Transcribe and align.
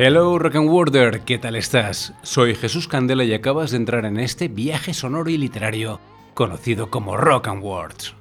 Hello 0.00 0.38
Rock 0.38 0.54
and 0.54 0.70
Worder, 0.70 1.22
¿qué 1.22 1.38
tal 1.38 1.56
estás? 1.56 2.14
Soy 2.22 2.54
Jesús 2.54 2.86
Candela 2.86 3.24
y 3.24 3.34
acabas 3.34 3.72
de 3.72 3.78
entrar 3.78 4.04
en 4.04 4.20
este 4.20 4.46
viaje 4.46 4.94
sonoro 4.94 5.28
y 5.28 5.36
literario 5.36 5.98
conocido 6.34 6.88
como 6.88 7.16
Rock 7.16 7.48
and 7.48 7.64
Words. 7.64 8.14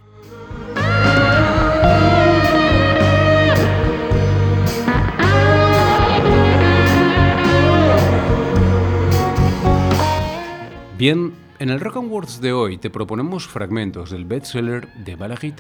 Bien, 10.98 11.36
en 11.59 11.70
el 11.70 11.80
Rock 11.80 11.98
and 11.98 12.12
Words 12.12 12.41
de 12.41 12.53
hoy 12.53 12.80
te 12.80 12.89
proponemos 12.89 13.45
fragmentos 13.45 14.09
del 14.09 14.25
bestseller 14.25 14.91
de 14.95 15.16
Balaguer 15.16 15.53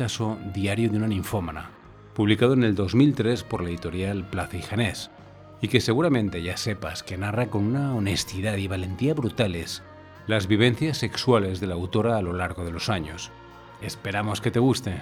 Diario 0.51 0.89
de 0.89 0.97
una 0.97 1.07
ninfómana, 1.07 1.69
publicado 2.15 2.53
en 2.53 2.63
el 2.63 2.73
2003 2.73 3.43
por 3.43 3.61
la 3.61 3.69
editorial 3.69 4.27
Plaza 4.27 4.57
y 4.57 4.63
Janés 4.63 5.11
y 5.61 5.67
que 5.67 5.81
seguramente 5.81 6.41
ya 6.43 6.57
sepas 6.57 7.03
que 7.03 7.17
narra 7.17 7.47
con 7.47 7.65
una 7.65 7.95
honestidad 7.95 8.57
y 8.57 8.67
valentía 8.67 9.13
brutales 9.13 9.83
las 10.27 10.47
vivencias 10.47 10.97
sexuales 10.97 11.59
de 11.59 11.67
la 11.67 11.75
autora 11.75 12.17
a 12.17 12.21
lo 12.21 12.33
largo 12.33 12.65
de 12.65 12.71
los 12.71 12.89
años. 12.89 13.31
Esperamos 13.81 14.41
que 14.41 14.51
te 14.51 14.59
guste. 14.59 15.01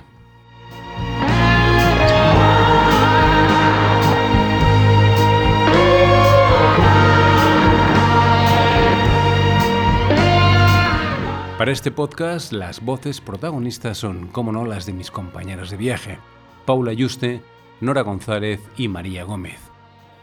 Para 11.57 11.71
este 11.71 11.89
podcast, 11.89 12.51
las 12.51 12.81
voces 12.81 13.21
protagonistas 13.21 13.97
son, 13.97 14.27
como 14.27 14.51
no, 14.51 14.65
las 14.65 14.85
de 14.85 14.93
mis 14.93 15.09
compañeras 15.09 15.71
de 15.71 15.77
viaje, 15.77 16.19
Paula 16.65 16.93
Yuste, 16.93 17.41
Nora 17.81 18.01
González 18.01 18.61
y 18.77 18.87
María 18.87 19.23
Gómez. 19.23 19.74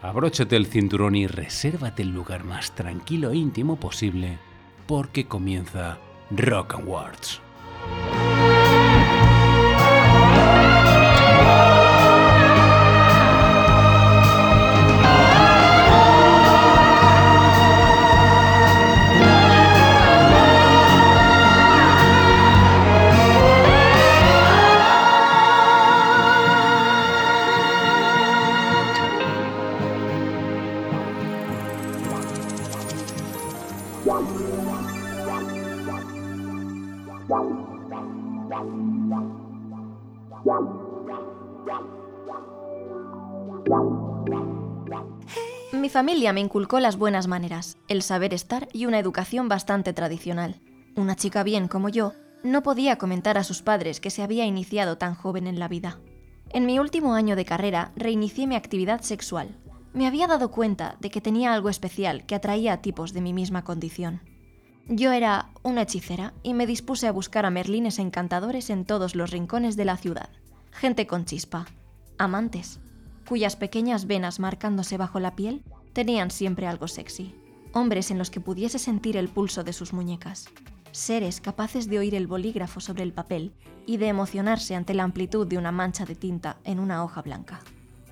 Abróchate 0.02 0.56
el 0.56 0.66
cinturón 0.66 1.14
y 1.14 1.28
resérvate 1.28 2.02
el 2.02 2.08
lugar 2.08 2.42
más 2.42 2.74
tranquilo 2.74 3.30
e 3.30 3.36
íntimo 3.36 3.76
posible, 3.76 4.36
porque 4.88 5.26
comienza 5.26 5.96
Rock 6.28 6.74
and 6.74 6.88
Words. 6.88 7.40
Familia 46.02 46.32
me 46.32 46.40
inculcó 46.40 46.80
las 46.80 46.96
buenas 46.96 47.28
maneras, 47.28 47.78
el 47.86 48.02
saber 48.02 48.34
estar 48.34 48.68
y 48.72 48.86
una 48.86 48.98
educación 48.98 49.48
bastante 49.48 49.92
tradicional. 49.92 50.60
Una 50.96 51.14
chica 51.14 51.44
bien 51.44 51.68
como 51.68 51.88
yo 51.88 52.14
no 52.42 52.64
podía 52.64 52.98
comentar 52.98 53.38
a 53.38 53.44
sus 53.44 53.62
padres 53.62 54.00
que 54.00 54.10
se 54.10 54.24
había 54.24 54.44
iniciado 54.44 54.98
tan 54.98 55.14
joven 55.14 55.46
en 55.46 55.60
la 55.60 55.68
vida. 55.68 56.00
En 56.50 56.66
mi 56.66 56.80
último 56.80 57.14
año 57.14 57.36
de 57.36 57.44
carrera 57.44 57.92
reinicié 57.94 58.48
mi 58.48 58.56
actividad 58.56 59.02
sexual. 59.02 59.56
Me 59.92 60.08
había 60.08 60.26
dado 60.26 60.50
cuenta 60.50 60.96
de 60.98 61.08
que 61.08 61.20
tenía 61.20 61.54
algo 61.54 61.68
especial 61.68 62.26
que 62.26 62.34
atraía 62.34 62.72
a 62.72 62.82
tipos 62.82 63.12
de 63.12 63.20
mi 63.20 63.32
misma 63.32 63.62
condición. 63.62 64.22
Yo 64.88 65.12
era 65.12 65.50
una 65.62 65.82
hechicera 65.82 66.34
y 66.42 66.52
me 66.52 66.66
dispuse 66.66 67.06
a 67.06 67.12
buscar 67.12 67.46
a 67.46 67.50
merlines 67.50 68.00
encantadores 68.00 68.70
en 68.70 68.86
todos 68.86 69.14
los 69.14 69.30
rincones 69.30 69.76
de 69.76 69.84
la 69.84 69.96
ciudad. 69.96 70.30
Gente 70.72 71.06
con 71.06 71.26
chispa, 71.26 71.66
amantes, 72.18 72.80
cuyas 73.28 73.54
pequeñas 73.54 74.08
venas 74.08 74.40
marcándose 74.40 74.96
bajo 74.96 75.20
la 75.20 75.36
piel 75.36 75.62
tenían 75.92 76.30
siempre 76.30 76.66
algo 76.66 76.88
sexy. 76.88 77.34
Hombres 77.72 78.10
en 78.10 78.18
los 78.18 78.30
que 78.30 78.40
pudiese 78.40 78.78
sentir 78.78 79.16
el 79.16 79.28
pulso 79.28 79.64
de 79.64 79.72
sus 79.72 79.92
muñecas. 79.92 80.48
Seres 80.90 81.40
capaces 81.40 81.88
de 81.88 81.98
oír 81.98 82.14
el 82.14 82.26
bolígrafo 82.26 82.80
sobre 82.80 83.02
el 83.02 83.12
papel 83.12 83.52
y 83.86 83.96
de 83.96 84.08
emocionarse 84.08 84.74
ante 84.74 84.94
la 84.94 85.04
amplitud 85.04 85.46
de 85.46 85.58
una 85.58 85.72
mancha 85.72 86.04
de 86.04 86.14
tinta 86.14 86.58
en 86.64 86.78
una 86.78 87.02
hoja 87.02 87.22
blanca. 87.22 87.60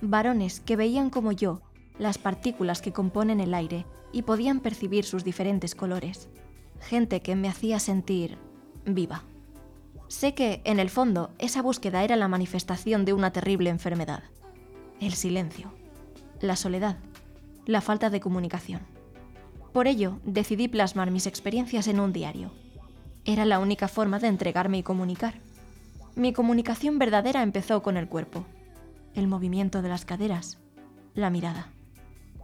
Varones 0.01 0.59
que 0.59 0.75
veían 0.75 1.09
como 1.09 1.31
yo 1.31 1.61
las 1.99 2.17
partículas 2.17 2.81
que 2.81 2.91
componen 2.91 3.39
el 3.39 3.53
aire 3.53 3.85
y 4.11 4.23
podían 4.23 4.59
percibir 4.59 5.05
sus 5.05 5.23
diferentes 5.23 5.75
colores. 5.75 6.29
Gente 6.79 7.21
que 7.21 7.35
me 7.35 7.47
hacía 7.47 7.79
sentir 7.79 8.37
viva. 8.85 9.23
Sé 10.07 10.33
que, 10.33 10.61
en 10.65 10.79
el 10.79 10.89
fondo, 10.89 11.29
esa 11.37 11.61
búsqueda 11.61 12.03
era 12.03 12.15
la 12.15 12.27
manifestación 12.27 13.05
de 13.05 13.13
una 13.13 13.31
terrible 13.31 13.69
enfermedad. 13.69 14.23
El 14.99 15.13
silencio, 15.13 15.71
la 16.41 16.55
soledad, 16.55 16.97
la 17.65 17.81
falta 17.81 18.09
de 18.09 18.19
comunicación. 18.19 18.81
Por 19.73 19.87
ello, 19.87 20.19
decidí 20.25 20.67
plasmar 20.67 21.11
mis 21.11 21.27
experiencias 21.27 21.87
en 21.87 21.99
un 21.99 22.13
diario. 22.13 22.51
Era 23.23 23.45
la 23.45 23.59
única 23.59 23.87
forma 23.87 24.19
de 24.19 24.27
entregarme 24.27 24.79
y 24.79 24.83
comunicar. 24.83 25.35
Mi 26.15 26.33
comunicación 26.33 26.99
verdadera 26.99 27.43
empezó 27.43 27.81
con 27.81 27.95
el 27.95 28.07
cuerpo, 28.07 28.45
el 29.13 29.27
movimiento 29.27 29.81
de 29.81 29.89
las 29.89 30.05
caderas, 30.05 30.57
la 31.13 31.29
mirada. 31.29 31.69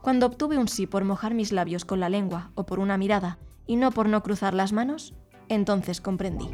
Cuando 0.01 0.25
obtuve 0.25 0.57
un 0.57 0.67
sí 0.67 0.88
por 0.88 1.03
mojar 1.03 1.34
mis 1.34 1.51
labios 1.51 1.84
con 1.84 1.99
la 1.99 2.09
lengua 2.09 2.51
o 2.55 2.66
por 2.66 2.79
una 2.79 2.97
mirada, 2.97 3.38
y 3.66 3.75
no 3.75 3.91
por 3.91 4.07
no 4.07 4.23
cruzar 4.23 4.53
las 4.53 4.72
manos, 4.72 5.13
entonces 5.49 5.99
comprendí. 5.99 6.49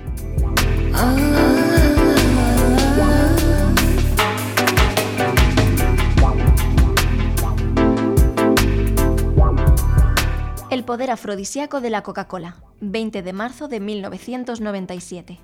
El 10.73 10.85
poder 10.85 11.11
afrodisíaco 11.11 11.81
de 11.81 11.91
la 11.91 12.01
Coca-Cola, 12.01 12.55
20 12.81 13.21
de 13.21 13.31
marzo 13.31 13.67
de 13.67 13.79
1997. 13.79 15.39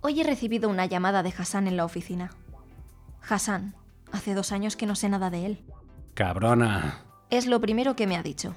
Hoy 0.00 0.18
he 0.18 0.24
recibido 0.24 0.70
una 0.70 0.86
llamada 0.86 1.22
de 1.22 1.28
Hassan 1.36 1.68
en 1.68 1.76
la 1.76 1.84
oficina. 1.84 2.30
Hassan, 3.20 3.74
hace 4.12 4.32
dos 4.32 4.50
años 4.50 4.76
que 4.76 4.86
no 4.86 4.94
sé 4.94 5.10
nada 5.10 5.28
de 5.28 5.44
él. 5.44 5.64
Cabrona. 6.14 7.04
Es 7.28 7.46
lo 7.46 7.60
primero 7.60 7.96
que 7.96 8.06
me 8.06 8.16
ha 8.16 8.22
dicho. 8.22 8.54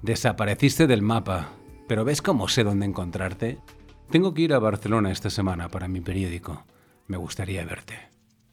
Desapareciste 0.00 0.86
del 0.86 1.02
mapa, 1.02 1.50
pero 1.86 2.06
¿ves 2.06 2.22
cómo 2.22 2.48
sé 2.48 2.64
dónde 2.64 2.86
encontrarte? 2.86 3.60
Tengo 4.08 4.32
que 4.32 4.40
ir 4.40 4.54
a 4.54 4.58
Barcelona 4.58 5.12
esta 5.12 5.28
semana 5.28 5.68
para 5.68 5.86
mi 5.86 6.00
periódico. 6.00 6.64
Me 7.08 7.18
gustaría 7.18 7.62
verte. 7.66 8.08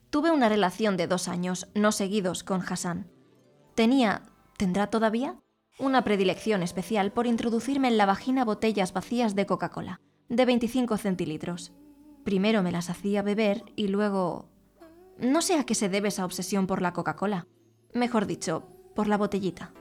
Tuve 0.10 0.32
una 0.32 0.50
relación 0.50 0.98
de 0.98 1.08
dos 1.08 1.30
años, 1.30 1.70
no 1.76 1.94
seguidos, 1.94 2.44
con 2.44 2.62
Hassan. 2.62 3.10
Tenía, 3.74 4.24
¿tendrá 4.58 4.88
todavía? 4.88 5.38
Una 5.80 6.04
predilección 6.04 6.64
especial 6.64 7.12
por 7.12 7.28
introducirme 7.28 7.88
en 7.88 7.98
la 7.98 8.06
vagina 8.06 8.46
botellas 8.46 8.94
vacías 8.94 9.36
de 9.36 9.46
Coca-Cola, 9.46 10.02
de 10.30 10.46
25 10.46 10.98
centilitros. 10.98 11.74
Primero 12.24 12.62
me 12.62 12.72
las 12.72 12.90
hacía 12.90 13.22
beber 13.22 13.64
y 13.76 13.88
luego... 13.88 14.50
No 15.18 15.42
sé 15.42 15.58
a 15.58 15.66
qué 15.66 15.76
se 15.76 15.90
debe 15.90 16.08
esa 16.08 16.26
obsesión 16.26 16.68
por 16.68 16.82
la 16.82 16.94
Coca-Cola. 16.94 17.48
Mejor 17.94 18.26
dicho, 18.26 18.68
por 18.96 19.08
la 19.08 19.18
botellita. 19.18 19.74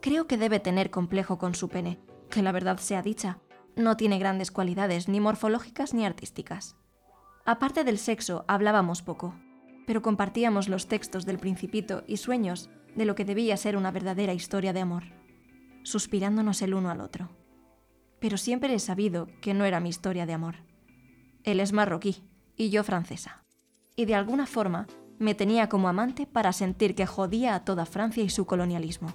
Creo 0.00 0.26
que 0.26 0.36
debe 0.36 0.60
tener 0.60 0.90
complejo 0.90 1.38
con 1.38 1.54
su 1.54 1.68
pene, 1.68 1.98
que 2.30 2.42
la 2.42 2.52
verdad 2.52 2.78
sea 2.78 3.02
dicha, 3.02 3.38
no 3.76 3.96
tiene 3.96 4.18
grandes 4.18 4.50
cualidades 4.50 5.08
ni 5.08 5.20
morfológicas 5.20 5.94
ni 5.94 6.04
artísticas. 6.04 6.76
Aparte 7.44 7.84
del 7.84 7.98
sexo, 7.98 8.44
hablábamos 8.48 9.02
poco, 9.02 9.34
pero 9.86 10.02
compartíamos 10.02 10.68
los 10.68 10.86
textos 10.86 11.26
del 11.26 11.38
principito 11.38 12.04
y 12.06 12.18
sueños 12.18 12.70
de 12.96 13.04
lo 13.04 13.14
que 13.14 13.24
debía 13.24 13.56
ser 13.56 13.76
una 13.76 13.90
verdadera 13.90 14.34
historia 14.34 14.72
de 14.72 14.80
amor 14.80 15.04
suspirándonos 15.84 16.62
el 16.62 16.74
uno 16.74 16.90
al 16.90 17.00
otro. 17.00 17.28
Pero 18.18 18.36
siempre 18.36 18.74
he 18.74 18.78
sabido 18.80 19.28
que 19.40 19.54
no 19.54 19.64
era 19.64 19.78
mi 19.78 19.90
historia 19.90 20.26
de 20.26 20.32
amor. 20.32 20.56
Él 21.44 21.60
es 21.60 21.72
marroquí 21.72 22.24
y 22.56 22.70
yo 22.70 22.82
francesa. 22.82 23.44
Y 23.94 24.06
de 24.06 24.16
alguna 24.16 24.46
forma 24.46 24.88
me 25.18 25.34
tenía 25.34 25.68
como 25.68 25.88
amante 25.88 26.26
para 26.26 26.52
sentir 26.52 26.96
que 26.96 27.06
jodía 27.06 27.54
a 27.54 27.64
toda 27.64 27.86
Francia 27.86 28.24
y 28.24 28.30
su 28.30 28.46
colonialismo. 28.46 29.14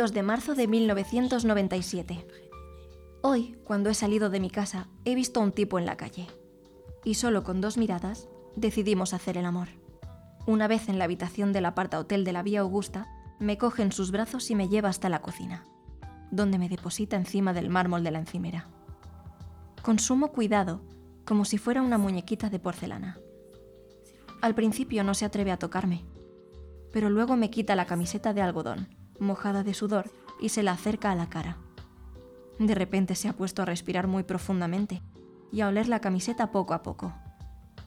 22 0.00 0.14
de 0.14 0.22
marzo 0.22 0.54
de 0.54 0.66
1997. 0.66 2.26
Hoy, 3.20 3.58
cuando 3.64 3.90
he 3.90 3.94
salido 3.94 4.30
de 4.30 4.40
mi 4.40 4.48
casa, 4.48 4.88
he 5.04 5.14
visto 5.14 5.40
a 5.40 5.42
un 5.42 5.52
tipo 5.52 5.78
en 5.78 5.84
la 5.84 5.98
calle. 5.98 6.26
Y 7.04 7.16
solo 7.16 7.44
con 7.44 7.60
dos 7.60 7.76
miradas 7.76 8.26
decidimos 8.56 9.12
hacer 9.12 9.36
el 9.36 9.44
amor. 9.44 9.68
Una 10.46 10.68
vez 10.68 10.88
en 10.88 10.98
la 10.98 11.04
habitación 11.04 11.52
del 11.52 11.66
aparta 11.66 11.98
hotel 11.98 12.24
de 12.24 12.32
la 12.32 12.42
Vía 12.42 12.60
Augusta, 12.60 13.08
me 13.38 13.58
coge 13.58 13.82
en 13.82 13.92
sus 13.92 14.10
brazos 14.10 14.50
y 14.50 14.54
me 14.54 14.70
lleva 14.70 14.88
hasta 14.88 15.10
la 15.10 15.20
cocina, 15.20 15.66
donde 16.30 16.56
me 16.56 16.70
deposita 16.70 17.16
encima 17.16 17.52
del 17.52 17.68
mármol 17.68 18.02
de 18.02 18.10
la 18.10 18.20
encimera. 18.20 18.68
Con 19.82 19.98
sumo 19.98 20.32
cuidado, 20.32 20.80
como 21.26 21.44
si 21.44 21.58
fuera 21.58 21.82
una 21.82 21.98
muñequita 21.98 22.48
de 22.48 22.58
porcelana. 22.58 23.18
Al 24.40 24.54
principio 24.54 25.04
no 25.04 25.12
se 25.12 25.26
atreve 25.26 25.52
a 25.52 25.58
tocarme, 25.58 26.06
pero 26.90 27.10
luego 27.10 27.36
me 27.36 27.50
quita 27.50 27.76
la 27.76 27.84
camiseta 27.84 28.32
de 28.32 28.40
algodón, 28.40 28.99
mojada 29.20 29.62
de 29.62 29.74
sudor, 29.74 30.10
y 30.40 30.48
se 30.48 30.62
la 30.62 30.72
acerca 30.72 31.10
a 31.10 31.14
la 31.14 31.28
cara. 31.28 31.58
De 32.58 32.74
repente 32.74 33.14
se 33.14 33.28
ha 33.28 33.32
puesto 33.32 33.62
a 33.62 33.64
respirar 33.64 34.06
muy 34.06 34.22
profundamente 34.22 35.02
y 35.52 35.60
a 35.60 35.68
oler 35.68 35.88
la 35.88 36.00
camiseta 36.00 36.50
poco 36.50 36.74
a 36.74 36.82
poco. 36.82 37.14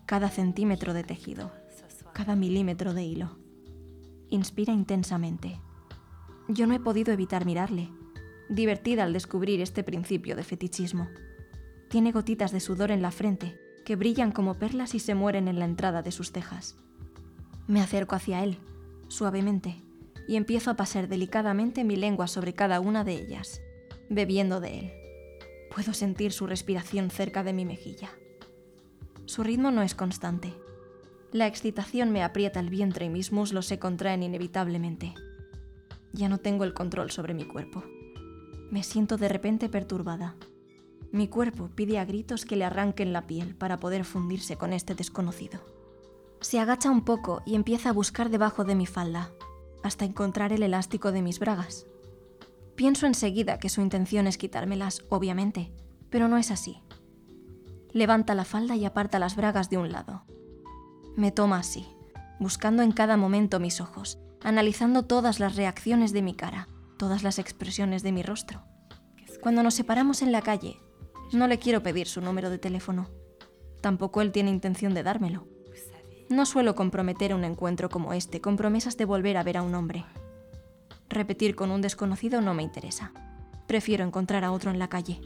Cada 0.06 0.30
centímetro 0.30 0.94
de 0.94 1.04
tejido, 1.04 1.52
cada 2.14 2.36
milímetro 2.36 2.94
de 2.94 3.04
hilo. 3.04 3.38
Inspira 4.30 4.74
intensamente. 4.74 5.60
Yo 6.48 6.68
no 6.68 6.74
he 6.74 6.80
podido 6.80 7.14
evitar 7.14 7.46
mirarle, 7.46 7.90
divertida 8.50 9.04
al 9.04 9.14
descubrir 9.14 9.62
este 9.62 9.84
principio 9.84 10.36
de 10.36 10.44
fetichismo. 10.44 11.08
Tiene 11.90 12.12
gotitas 12.12 12.52
de 12.52 12.60
sudor 12.60 12.92
en 12.92 13.02
la 13.02 13.12
frente 13.12 13.60
que 13.86 13.96
brillan 13.96 14.32
como 14.32 14.56
perlas 14.56 14.96
y 14.96 15.00
se 15.00 15.16
mueren 15.16 15.48
en 15.48 15.60
la 15.60 15.66
entrada 15.66 16.02
de 16.02 16.12
sus 16.12 16.32
cejas. 16.32 16.76
Me 17.68 17.82
acerco 17.82 18.16
hacia 18.16 18.44
él, 18.44 18.58
suavemente, 19.08 19.84
y 20.28 20.36
empiezo 20.36 20.72
a 20.72 20.76
pasar 20.76 21.08
delicadamente 21.08 21.84
mi 21.84 21.96
lengua 21.96 22.28
sobre 22.28 22.54
cada 22.54 22.80
una 22.80 23.04
de 23.04 23.14
ellas, 23.14 23.62
bebiendo 24.10 24.60
de 24.60 24.80
él. 24.80 24.94
Puedo 25.74 25.94
sentir 25.94 26.32
su 26.32 26.48
respiración 26.48 27.10
cerca 27.10 27.44
de 27.44 27.54
mi 27.54 27.66
mejilla. 27.66 28.12
Su 29.26 29.44
ritmo 29.44 29.72
no 29.72 29.82
es 29.82 29.96
constante. 29.96 30.54
La 31.32 31.48
excitación 31.48 32.12
me 32.12 32.24
aprieta 32.24 32.60
el 32.60 32.70
vientre 32.70 33.06
y 33.06 33.10
mis 33.10 33.32
muslos 33.32 33.66
se 33.66 33.80
contraen 33.80 34.22
inevitablemente. 34.22 35.14
Ya 36.12 36.30
no 36.30 36.38
tengo 36.38 36.64
el 36.64 36.74
control 36.74 37.10
sobre 37.10 37.34
mi 37.34 37.46
cuerpo. 37.46 37.84
Me 38.70 38.84
siento 38.84 39.18
de 39.18 39.30
repente 39.30 39.70
perturbada. 39.70 40.36
Mi 41.12 41.28
cuerpo 41.28 41.70
pide 41.74 42.00
a 42.00 42.06
gritos 42.06 42.46
que 42.46 42.56
le 42.56 42.66
arranquen 42.66 43.14
la 43.14 43.26
piel 43.26 43.56
para 43.56 43.80
poder 43.80 44.04
fundirse 44.04 44.58
con 44.58 44.74
este 44.74 44.96
desconocido. 44.96 45.60
Se 46.42 46.60
agacha 46.60 46.92
un 46.92 47.06
poco 47.06 47.42
y 47.46 47.56
empieza 47.56 47.90
a 47.90 47.94
buscar 47.94 48.30
debajo 48.30 48.64
de 48.64 48.76
mi 48.76 48.86
falda, 48.86 49.32
hasta 49.84 50.06
encontrar 50.06 50.54
el 50.54 50.64
elástico 50.64 51.12
de 51.12 51.22
mis 51.22 51.40
bragas. 51.40 51.86
Pienso 52.76 53.06
enseguida 53.06 53.60
que 53.60 53.70
su 53.70 53.82
intención 53.82 54.26
es 54.26 54.38
quitármelas, 54.38 55.04
obviamente, 55.10 55.72
pero 56.10 56.28
no 56.28 56.38
es 56.38 56.50
así. 56.50 56.82
Levanta 57.92 58.34
la 58.34 58.46
falda 58.46 58.76
y 58.76 58.86
aparta 58.86 59.20
las 59.20 59.36
bragas 59.36 59.70
de 59.70 59.78
un 59.78 59.92
lado. 59.92 60.24
Me 61.16 61.32
toma 61.32 61.60
así, 61.60 61.86
buscando 62.40 62.82
en 62.82 62.92
cada 62.92 63.18
momento 63.18 63.60
mis 63.60 63.80
ojos, 63.80 64.18
analizando 64.42 65.04
todas 65.04 65.40
las 65.40 65.56
reacciones 65.56 66.12
de 66.12 66.24
mi 66.24 66.34
cara, 66.34 66.68
todas 66.98 67.22
las 67.22 67.38
expresiones 67.38 68.02
de 68.02 68.12
mi 68.12 68.24
rostro. 68.24 68.64
Cuando 69.42 69.62
nos 69.62 69.76
separamos 69.76 70.22
en 70.22 70.32
la 70.32 70.42
calle, 70.42 70.80
no 71.32 71.48
le 71.48 71.60
quiero 71.60 71.84
pedir 71.84 72.08
su 72.08 72.22
número 72.22 72.50
de 72.50 72.58
teléfono. 72.58 73.10
Tampoco 73.82 74.22
él 74.22 74.32
tiene 74.32 74.50
intención 74.50 74.94
de 74.94 75.04
dármelo. 75.04 75.48
No 76.30 76.46
suelo 76.46 76.76
comprometer 76.76 77.34
un 77.34 77.44
encuentro 77.44 77.90
como 77.90 78.14
este 78.14 78.42
con 78.42 78.58
promesas 78.58 78.98
de 78.98 79.06
volver 79.06 79.38
a 79.38 79.44
ver 79.44 79.58
a 79.58 79.62
un 79.62 79.76
hombre. 79.76 80.06
Repetir 81.10 81.56
con 81.56 81.72
un 81.72 81.82
desconocido 81.82 82.42
no 82.42 82.54
me 82.54 82.64
interesa. 82.64 83.12
Prefiero 83.68 84.04
encontrar 84.04 84.44
a 84.44 84.52
otro 84.52 84.72
en 84.72 84.80
la 84.80 84.90
calle. 84.90 85.22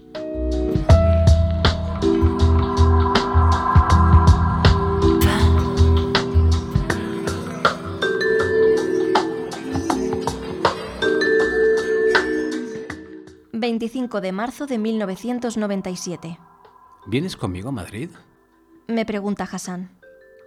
25 13.60 14.22
de 14.22 14.32
marzo 14.32 14.68
de 14.68 14.78
1997. 14.78 16.40
¿Vienes 17.08 17.36
conmigo 17.36 17.70
a 17.70 17.72
Madrid? 17.72 18.10
Me 18.88 19.06
pregunta 19.06 19.48
Hassan. 19.52 19.97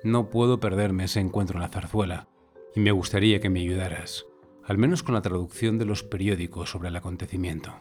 No 0.02 0.30
puedo 0.30 0.60
perderme 0.60 1.04
ese 1.04 1.20
encuentro 1.20 1.56
en 1.56 1.62
la 1.62 1.68
zarzuela, 1.68 2.28
y 2.74 2.80
me 2.80 2.92
gustaría 2.92 3.40
que 3.40 3.50
me 3.50 3.60
ayudaras, 3.60 4.26
al 4.64 4.78
menos 4.78 5.02
con 5.02 5.14
la 5.14 5.22
traducción 5.22 5.78
de 5.78 5.84
los 5.84 6.02
periódicos 6.02 6.70
sobre 6.70 6.88
el 6.88 6.96
acontecimiento. 6.96 7.74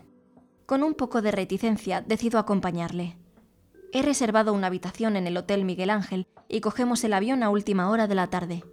Con 0.65 0.83
un 0.83 0.93
poco 0.93 1.21
de 1.21 1.31
reticencia 1.31 2.01
decido 2.01 2.39
acompañarle. 2.39 3.17
He 3.91 4.01
reservado 4.01 4.53
una 4.53 4.67
habitación 4.67 5.15
en 5.15 5.27
el 5.27 5.37
Hotel 5.37 5.65
Miguel 5.65 5.89
Ángel 5.89 6.27
y 6.47 6.61
cogemos 6.61 7.03
el 7.03 7.13
avión 7.13 7.41
a 7.43 7.49
última 7.49 7.89
hora 7.89 8.07
de 8.07 8.15
la 8.15 8.27
tarde. 8.27 8.63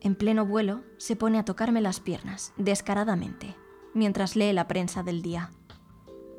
En 0.00 0.14
pleno 0.14 0.46
vuelo, 0.46 0.82
se 0.98 1.16
pone 1.16 1.38
a 1.38 1.44
tocarme 1.44 1.80
las 1.80 2.00
piernas, 2.00 2.52
descaradamente 2.56 3.56
mientras 3.94 4.36
lee 4.36 4.52
la 4.52 4.68
prensa 4.68 5.02
del 5.02 5.22
día. 5.22 5.50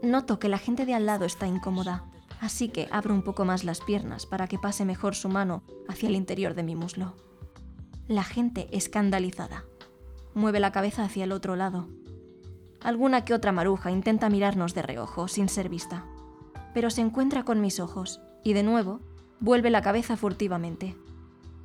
Noto 0.02 0.40
que 0.40 0.50
la 0.50 0.58
gente 0.58 0.86
de 0.86 0.94
al 0.94 1.06
lado 1.06 1.26
está 1.26 1.48
incómoda, 1.48 2.06
así 2.44 2.68
que 2.68 2.90
abro 2.92 3.14
un 3.14 3.22
poco 3.22 3.46
más 3.46 3.64
las 3.64 3.80
piernas 3.80 4.26
para 4.26 4.48
que 4.48 4.60
pase 4.60 4.84
mejor 4.84 5.16
su 5.16 5.30
mano 5.30 5.64
hacia 5.88 6.10
el 6.10 6.16
interior 6.16 6.56
de 6.56 6.64
mi 6.64 6.76
muslo. 6.76 7.14
La 8.10 8.26
gente 8.26 8.68
escandalizada. 8.72 9.64
Mueve 10.34 10.60
la 10.60 10.74
cabeza 10.74 11.06
hacia 11.06 11.24
el 11.24 11.32
otro 11.32 11.56
lado. 11.56 11.88
Alguna 12.82 13.24
que 13.24 13.34
otra 13.34 13.54
maruja 13.54 13.92
intenta 13.92 14.30
mirarnos 14.30 14.74
de 14.74 14.82
reojo, 14.82 15.30
sin 15.30 15.48
ser 15.48 15.70
vista. 15.70 16.06
Pero 16.74 16.90
se 16.90 17.00
encuentra 17.00 17.46
con 17.46 17.62
mis 17.62 17.80
ojos 17.80 18.20
y 18.44 18.52
de 18.52 18.64
nuevo 18.64 19.00
vuelve 19.40 19.70
la 19.70 19.82
cabeza 19.82 20.18
furtivamente. 20.18 20.98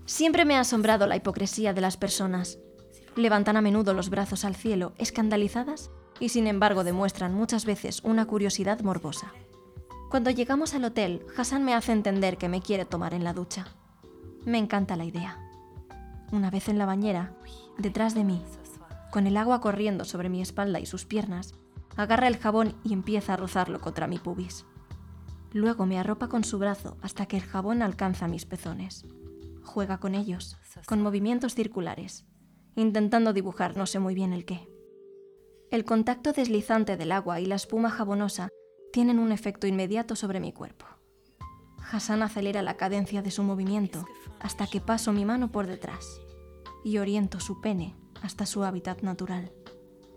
Siempre 0.07 0.45
me 0.45 0.55
ha 0.55 0.61
asombrado 0.61 1.09
la 1.09 1.17
hipocresía 1.17 1.73
de 1.73 1.81
las 1.81 1.97
personas. 1.97 2.61
Levantan 3.17 3.57
a 3.57 3.63
menudo 3.63 3.95
los 3.95 4.11
brazos 4.11 4.45
al 4.45 4.55
cielo, 4.55 4.93
escandalizadas, 4.97 5.91
y 6.21 6.29
sin 6.29 6.47
embargo 6.47 6.85
demuestran 6.85 7.35
muchas 7.35 7.65
veces 7.65 8.01
una 8.05 8.27
curiosidad 8.27 8.81
morbosa. 8.81 9.33
Cuando 10.09 10.31
llegamos 10.31 10.73
al 10.73 10.85
hotel, 10.85 11.27
Hassan 11.37 11.65
me 11.65 11.75
hace 11.75 11.93
entender 11.93 12.39
que 12.39 12.49
me 12.49 12.63
quiere 12.63 12.87
tomar 12.87 13.13
en 13.13 13.25
la 13.25 13.35
ducha. 13.35 13.67
Me 14.47 14.57
encanta 14.57 14.97
la 14.97 15.05
idea. 15.05 15.39
Una 16.33 16.51
vez 16.51 16.71
en 16.71 16.79
la 16.79 16.87
bañera, 16.87 17.35
detrás 17.77 18.15
de 18.15 18.25
mí, 18.25 18.43
con 19.11 19.27
el 19.27 19.37
agua 19.37 19.61
corriendo 19.61 20.07
sobre 20.07 20.31
mi 20.31 20.41
espalda 20.41 20.81
y 20.81 20.87
sus 20.87 21.05
piernas, 21.05 21.55
agarra 21.97 22.27
el 22.27 22.39
jabón 22.39 22.75
y 22.85 22.95
empieza 22.95 23.35
a 23.35 23.37
rozarlo 23.37 23.83
contra 23.83 24.07
mi 24.07 24.19
pubis. 24.19 24.65
Luego 25.53 25.85
me 25.85 25.99
arropa 25.99 26.29
con 26.29 26.43
su 26.43 26.59
brazo 26.59 26.97
hasta 27.03 27.27
que 27.27 27.37
el 27.37 27.43
jabón 27.43 27.83
alcanza 27.83 28.29
mis 28.29 28.47
pezones. 28.47 29.05
Juega 29.63 29.99
con 29.99 30.15
ellos, 30.15 30.57
con 30.87 31.03
movimientos 31.03 31.55
circulares, 31.55 32.25
intentando 32.77 33.35
dibujar 33.35 33.77
no 33.77 33.85
sé 33.85 33.99
muy 33.99 34.15
bien 34.15 34.33
el 34.33 34.47
qué. 34.47 34.71
El 35.71 35.85
contacto 35.85 36.33
deslizante 36.33 36.97
del 36.97 37.13
agua 37.13 37.41
y 37.41 37.47
la 37.47 37.57
espuma 37.57 37.91
jabonosa 37.91 38.49
tienen 38.93 39.19
un 39.19 39.33
efecto 39.33 39.67
inmediato 39.67 40.17
sobre 40.17 40.41
mi 40.41 40.53
cuerpo. 40.53 40.87
Hassan 41.91 42.23
acelera 42.23 42.63
la 42.63 42.77
cadencia 42.77 43.23
de 43.23 43.31
su 43.31 43.43
movimiento 43.43 44.07
hasta 44.41 44.67
que 44.67 44.81
paso 44.81 45.13
mi 45.13 45.25
mano 45.25 45.51
por 45.51 45.67
detrás 45.67 46.21
y 46.85 46.99
oriento 46.99 47.41
su 47.41 47.61
pene 47.61 47.97
hasta 48.23 48.47
su 48.47 48.65
hábitat 48.65 49.03
natural. 49.03 49.53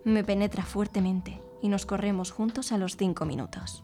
Me 0.04 0.24
penetra 0.24 0.63
fuertemente 0.63 1.42
y 1.62 1.70
nos 1.70 1.86
corremos 1.86 2.32
juntos 2.32 2.72
a 2.72 2.78
los 2.78 2.98
cinco 2.98 3.25
minutos. 3.25 3.84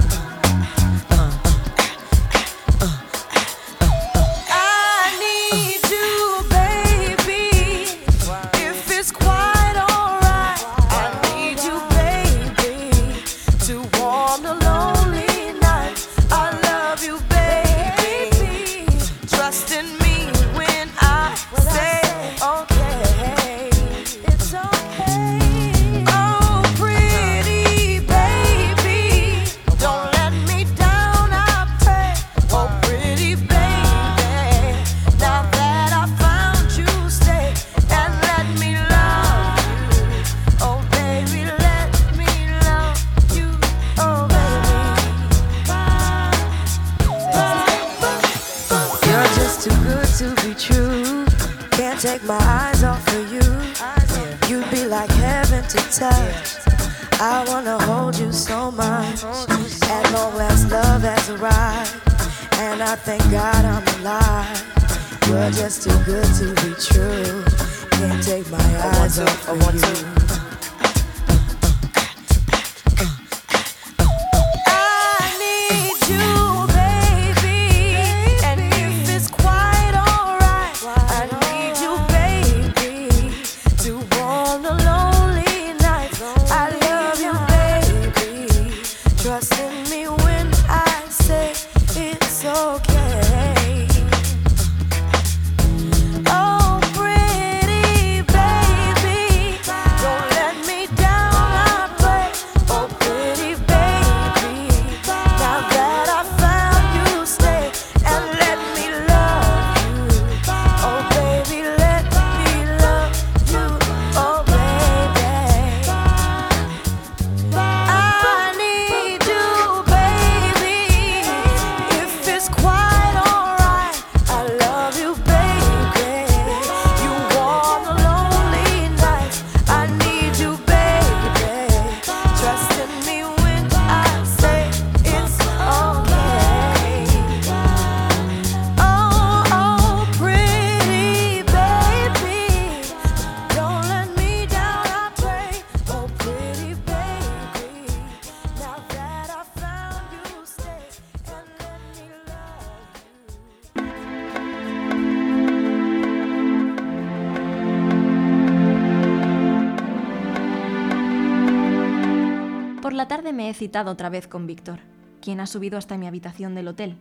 He 163.51 163.53
citado 163.53 163.91
otra 163.91 164.09
vez 164.09 164.27
con 164.27 164.47
Víctor, 164.47 164.79
quien 165.21 165.39
ha 165.39 165.45
subido 165.45 165.77
hasta 165.77 165.97
mi 165.97 166.07
habitación 166.07 166.55
del 166.55 166.67
hotel. 166.67 166.97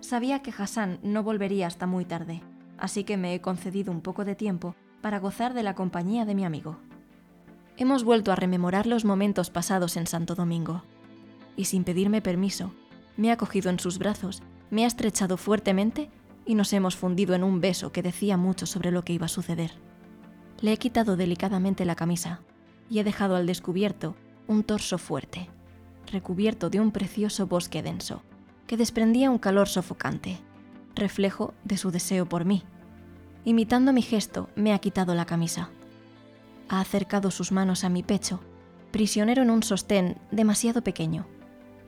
Sabía 0.00 0.40
que 0.40 0.54
Hassan 0.56 1.00
no 1.02 1.22
volvería 1.22 1.66
hasta 1.66 1.86
muy 1.86 2.04
tarde, 2.04 2.42
así 2.78 3.04
que 3.04 3.16
me 3.16 3.34
he 3.34 3.40
concedido 3.40 3.90
un 3.90 4.00
poco 4.00 4.24
de 4.24 4.34
tiempo 4.34 4.76
para 5.00 5.18
gozar 5.18 5.54
de 5.54 5.62
la 5.62 5.74
compañía 5.74 6.24
de 6.24 6.34
mi 6.34 6.44
amigo. 6.44 6.78
Hemos 7.76 8.04
vuelto 8.04 8.30
a 8.30 8.36
rememorar 8.36 8.86
los 8.86 9.04
momentos 9.04 9.50
pasados 9.50 9.96
en 9.96 10.06
Santo 10.06 10.34
Domingo, 10.34 10.82
y 11.56 11.64
sin 11.64 11.84
pedirme 11.84 12.22
permiso, 12.22 12.72
me 13.16 13.32
ha 13.32 13.36
cogido 13.36 13.70
en 13.70 13.80
sus 13.80 13.98
brazos, 13.98 14.42
me 14.70 14.84
ha 14.84 14.86
estrechado 14.86 15.36
fuertemente 15.36 16.10
y 16.46 16.54
nos 16.54 16.72
hemos 16.72 16.96
fundido 16.96 17.34
en 17.34 17.42
un 17.42 17.60
beso 17.60 17.90
que 17.90 18.02
decía 18.02 18.36
mucho 18.36 18.66
sobre 18.66 18.90
lo 18.90 19.02
que 19.02 19.12
iba 19.12 19.26
a 19.26 19.28
suceder. 19.28 19.72
Le 20.60 20.72
he 20.72 20.76
quitado 20.76 21.16
delicadamente 21.16 21.84
la 21.84 21.96
camisa 21.96 22.40
y 22.90 22.98
he 22.98 23.04
dejado 23.04 23.36
al 23.36 23.46
descubierto 23.46 24.14
un 24.46 24.62
torso 24.62 24.98
fuerte, 24.98 25.48
recubierto 26.10 26.70
de 26.70 26.80
un 26.80 26.90
precioso 26.90 27.46
bosque 27.46 27.82
denso, 27.82 28.22
que 28.66 28.76
desprendía 28.76 29.30
un 29.30 29.38
calor 29.38 29.68
sofocante, 29.68 30.38
reflejo 30.94 31.54
de 31.64 31.76
su 31.76 31.90
deseo 31.90 32.26
por 32.26 32.44
mí. 32.44 32.62
Imitando 33.44 33.92
mi 33.92 34.02
gesto, 34.02 34.48
me 34.54 34.72
ha 34.72 34.78
quitado 34.78 35.14
la 35.14 35.26
camisa. 35.26 35.70
Ha 36.68 36.80
acercado 36.80 37.30
sus 37.30 37.52
manos 37.52 37.84
a 37.84 37.88
mi 37.88 38.02
pecho, 38.02 38.40
prisionero 38.90 39.42
en 39.42 39.50
un 39.50 39.62
sostén 39.62 40.18
demasiado 40.30 40.82
pequeño, 40.82 41.26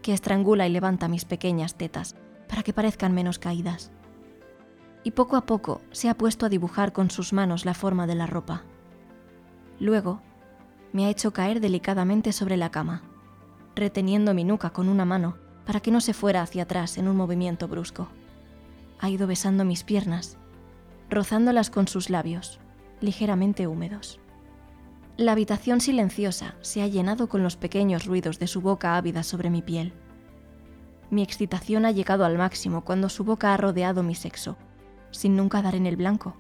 que 0.03 0.12
estrangula 0.12 0.66
y 0.66 0.71
levanta 0.71 1.09
mis 1.09 1.25
pequeñas 1.25 1.77
tetas 1.77 2.14
para 2.49 2.62
que 2.62 2.73
parezcan 2.73 3.14
menos 3.14 3.38
caídas. 3.38 3.90
Y 5.03 5.12
poco 5.12 5.37
a 5.37 5.47
poco 5.47 5.81
se 5.92 6.09
ha 6.09 6.19
puesto 6.19 6.47
a 6.47 6.49
dibujar 6.49 6.92
con 6.92 7.11
sus 7.11 7.33
manos 7.33 7.64
la 7.64 7.75
forma 7.75 8.07
de 8.07 8.16
la 8.16 8.27
ropa. 8.27 8.64
Luego, 9.79 10.21
me 10.97 11.05
ha 11.05 11.11
hecho 11.11 11.35
caer 11.35 11.61
delicadamente 11.61 12.33
sobre 12.33 12.57
la 12.57 12.71
cama, 12.71 13.03
reteniendo 13.75 14.33
mi 14.33 14.45
nuca 14.45 14.71
con 14.71 14.89
una 14.89 15.05
mano 15.05 15.37
para 15.67 15.81
que 15.81 15.91
no 15.91 16.01
se 16.01 16.15
fuera 16.15 16.41
hacia 16.41 16.63
atrás 16.63 16.97
en 16.97 17.07
un 17.07 17.19
movimiento 17.19 17.69
brusco. 17.69 18.09
Ha 18.99 19.11
ido 19.11 19.27
besando 19.27 19.67
mis 19.67 19.85
piernas, 19.85 20.39
rozándolas 21.11 21.69
con 21.69 21.87
sus 21.87 22.09
labios, 22.09 22.61
ligeramente 23.03 23.67
húmedos. 23.67 24.21
La 25.19 25.33
habitación 25.33 25.83
silenciosa 25.83 26.55
se 26.63 26.81
ha 26.81 26.87
llenado 26.87 27.29
con 27.29 27.43
los 27.43 27.57
pequeños 27.57 28.07
ruidos 28.07 28.39
de 28.39 28.47
su 28.47 28.63
boca 28.63 28.97
ávida 28.97 29.23
sobre 29.23 29.51
mi 29.51 29.61
piel. 29.61 29.93
Mi 31.11 31.23
excitación 31.23 31.85
ha 31.85 31.91
llegado 31.91 32.25
al 32.25 32.39
máximo 32.39 32.87
cuando 32.87 33.11
su 33.11 33.23
boca 33.23 33.53
ha 33.53 33.59
rodeado 33.59 34.03
mi 34.03 34.15
sexo, 34.15 34.57
sin 35.11 35.37
nunca 35.37 35.61
dar 35.61 35.75
en 35.75 35.85
el 35.85 35.97
blanco. 35.97 36.37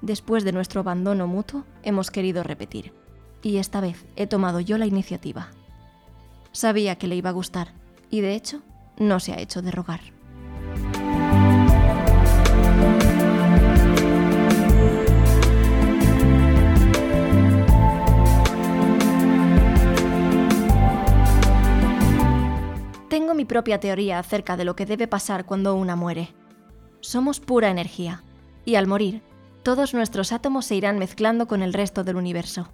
Después 0.00 0.42
de 0.42 0.50
nuestro 0.50 0.80
abandono 0.80 1.28
mutuo, 1.28 1.64
hemos 1.84 2.10
querido 2.10 2.42
repetir, 2.42 2.92
y 3.42 3.56
esta 3.58 3.80
vez 3.80 4.04
he 4.16 4.26
tomado 4.26 4.60
yo 4.60 4.78
la 4.78 4.86
iniciativa. 4.86 5.48
Sabía 6.52 6.96
que 6.96 7.08
le 7.08 7.16
iba 7.16 7.30
a 7.30 7.32
gustar, 7.32 7.72
y 8.10 8.20
de 8.20 8.34
hecho, 8.34 8.62
no 8.98 9.20
se 9.20 9.32
ha 9.32 9.40
hecho 9.40 9.62
de 9.62 9.70
rogar. 9.70 10.00
Tengo 23.08 23.34
mi 23.34 23.44
propia 23.44 23.78
teoría 23.78 24.18
acerca 24.18 24.56
de 24.56 24.64
lo 24.64 24.74
que 24.74 24.86
debe 24.86 25.06
pasar 25.06 25.44
cuando 25.44 25.74
una 25.74 25.96
muere. 25.96 26.34
Somos 27.00 27.40
pura 27.40 27.70
energía, 27.70 28.22
y 28.64 28.76
al 28.76 28.86
morir, 28.86 29.22
todos 29.62 29.92
nuestros 29.92 30.32
átomos 30.32 30.66
se 30.66 30.76
irán 30.76 30.98
mezclando 30.98 31.46
con 31.46 31.62
el 31.62 31.72
resto 31.72 32.04
del 32.04 32.16
universo. 32.16 32.70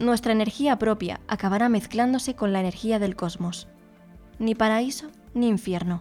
Nuestra 0.00 0.32
energía 0.32 0.78
propia 0.78 1.20
acabará 1.28 1.68
mezclándose 1.68 2.34
con 2.34 2.54
la 2.54 2.60
energía 2.60 2.98
del 2.98 3.16
cosmos. 3.16 3.68
Ni 4.38 4.54
paraíso 4.54 5.10
ni 5.34 5.46
infierno. 5.46 6.00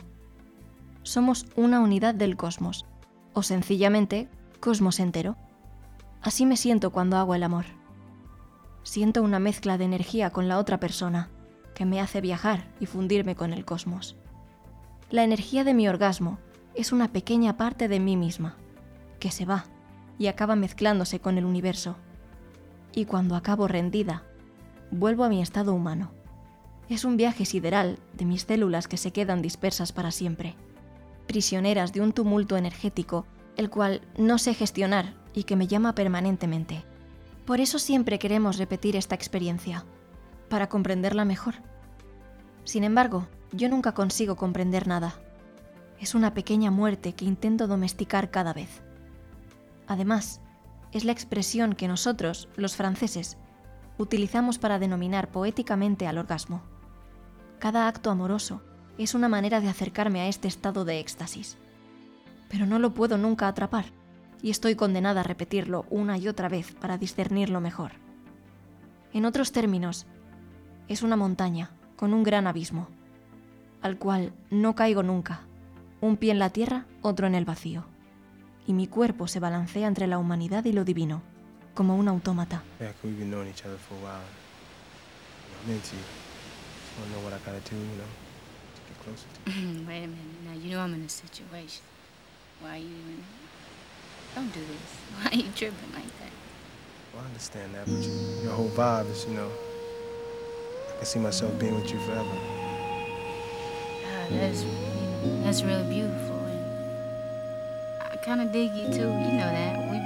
Somos 1.04 1.48
una 1.58 1.82
unidad 1.82 2.16
del 2.16 2.38
cosmos, 2.38 2.86
o 3.34 3.44
sencillamente 3.44 4.30
cosmos 4.62 5.02
entero. 5.02 5.36
Así 6.22 6.46
me 6.46 6.56
siento 6.56 6.92
cuando 6.92 7.18
hago 7.18 7.36
el 7.36 7.44
amor. 7.44 7.66
Siento 8.84 9.22
una 9.22 9.40
mezcla 9.40 9.78
de 9.78 9.84
energía 9.84 10.30
con 10.30 10.48
la 10.48 10.60
otra 10.60 10.80
persona 10.80 11.30
que 11.76 11.84
me 11.86 12.00
hace 12.00 12.22
viajar 12.22 12.72
y 12.80 12.86
fundirme 12.86 13.36
con 13.36 13.52
el 13.52 13.66
cosmos. 13.66 14.16
La 15.10 15.26
energía 15.26 15.66
de 15.66 15.74
mi 15.74 15.90
orgasmo 15.90 16.38
es 16.74 16.94
una 16.94 17.10
pequeña 17.10 17.58
parte 17.58 17.90
de 17.90 18.00
mí 18.00 18.16
misma, 18.16 18.56
que 19.20 19.30
se 19.30 19.44
va 19.44 19.66
y 20.18 20.28
acaba 20.28 20.56
mezclándose 20.56 21.20
con 21.20 21.38
el 21.38 21.44
universo. 21.44 21.98
Y 22.94 23.06
cuando 23.06 23.36
acabo 23.36 23.68
rendida, 23.68 24.24
vuelvo 24.92 25.24
a 25.24 25.30
mi 25.30 25.42
estado 25.42 25.74
humano. 25.74 26.12
Es 26.90 27.06
un 27.06 27.18
viaje 27.18 27.46
sideral 27.46 28.00
de 28.14 28.26
mis 28.26 28.44
células 28.44 28.88
que 28.88 28.98
se 28.98 29.12
quedan 29.12 29.42
dispersas 29.42 29.92
para 29.92 30.12
siempre, 30.12 30.56
prisioneras 31.28 31.94
de 31.94 32.02
un 32.02 32.14
tumulto 32.14 32.58
energético 32.58 33.26
el 33.60 33.70
cual 33.70 34.02
no 34.18 34.38
sé 34.38 34.54
gestionar 34.54 35.16
y 35.34 35.44
que 35.44 35.58
me 35.58 35.68
llama 35.68 35.94
permanentemente. 35.94 36.86
Por 37.46 37.60
eso 37.60 37.78
siempre 37.78 38.18
queremos 38.18 38.58
repetir 38.58 38.96
esta 38.96 39.16
experiencia, 39.16 39.84
para 40.48 40.70
comprenderla 40.70 41.26
mejor. 41.26 41.56
Sin 42.64 42.86
embargo, 42.86 43.28
yo 43.52 43.68
nunca 43.68 43.94
consigo 43.94 44.38
comprender 44.38 44.88
nada. 44.88 45.16
Es 46.00 46.16
una 46.16 46.34
pequeña 46.34 46.72
muerte 46.72 47.12
que 47.12 47.26
intento 47.26 47.68
domesticar 47.68 48.32
cada 48.32 48.54
vez. 48.54 48.82
Además, 49.88 50.40
es 50.92 51.04
la 51.04 51.12
expresión 51.12 51.74
que 51.74 51.88
nosotros, 51.88 52.50
los 52.56 52.76
franceses, 52.76 53.38
utilizamos 53.98 54.58
para 54.58 54.80
denominar 54.80 55.30
poéticamente 55.30 56.08
al 56.08 56.18
orgasmo. 56.18 56.64
Cada 57.60 57.88
acto 57.88 58.10
amoroso 58.10 58.62
es 58.98 59.14
una 59.14 59.30
manera 59.30 59.62
de 59.62 59.70
acercarme 59.70 60.22
a 60.22 60.28
este 60.28 60.48
estado 60.48 60.86
de 60.86 61.00
éxtasis 61.00 61.58
pero 62.50 62.66
no 62.66 62.80
lo 62.80 62.94
puedo 62.94 63.18
nunca 63.18 63.48
atrapar, 63.48 63.86
y 64.42 64.50
estoy 64.50 64.76
condenada 64.76 65.22
a 65.22 65.24
repetirlo 65.24 65.86
una 65.90 66.18
y 66.18 66.28
otra 66.28 66.50
vez 66.50 66.74
para 66.74 66.98
discernirlo 66.98 67.62
mejor. 67.62 67.94
En 69.14 69.26
otros 69.26 69.52
términos, 69.52 70.08
es 70.88 71.04
una 71.04 71.16
montaña 71.16 71.72
con 71.96 72.14
un 72.14 72.24
gran 72.24 72.48
abismo, 72.48 72.88
al 73.82 73.98
cual 73.98 74.34
no 74.50 74.76
caigo 74.76 75.04
nunca, 75.04 75.42
un 76.02 76.18
pie 76.18 76.32
en 76.32 76.40
la 76.40 76.50
tierra, 76.50 76.86
otro 77.02 77.28
en 77.28 77.36
el 77.36 77.46
vacío, 77.46 77.86
y 78.70 78.74
mi 78.74 78.86
cuerpo 78.86 79.28
se 79.28 79.40
balancea 79.40 79.88
entre 79.88 80.06
la 80.06 80.20
humanidad 80.20 80.64
y 80.66 80.74
lo 80.74 80.86
divino, 80.86 81.24
como 81.74 81.96
un 81.96 82.08
autómata. 82.08 82.62
Why 92.62 92.70
are 92.70 92.80
you 92.80 92.86
even... 92.86 93.24
Don't 94.36 94.54
do 94.54 94.60
this. 94.60 94.92
Why 95.18 95.32
are 95.32 95.36
you 95.36 95.52
tripping 95.56 95.92
like 95.94 96.12
that? 96.20 96.32
Well, 97.14 97.24
I 97.24 97.28
understand 97.28 97.74
that, 97.74 97.86
but 97.86 98.04
you, 98.04 98.12
your 98.44 98.54
whole 98.54 98.70
vibe 98.70 99.10
is, 99.10 99.26
you 99.26 99.34
know, 99.34 99.50
I 100.90 100.98
can 100.98 101.06
see 101.06 101.20
myself 101.20 101.58
being 101.58 101.74
with 101.74 101.90
you 101.90 102.00
forever. 102.02 102.38
Ah, 104.06 104.28
that's, 104.30 104.62
you 104.62 104.70
know, 104.70 105.44
that's 105.44 105.64
really 105.64 105.90
beautiful. 105.90 106.29
And 108.20 108.32
I 108.32 108.36
kind 108.36 108.42
of 108.42 108.52
dig 108.52 108.74
you 108.74 108.88
too. 108.88 109.00
You 109.00 109.08
know 109.08 109.52
that. 109.52 109.78
We, 109.90 110.00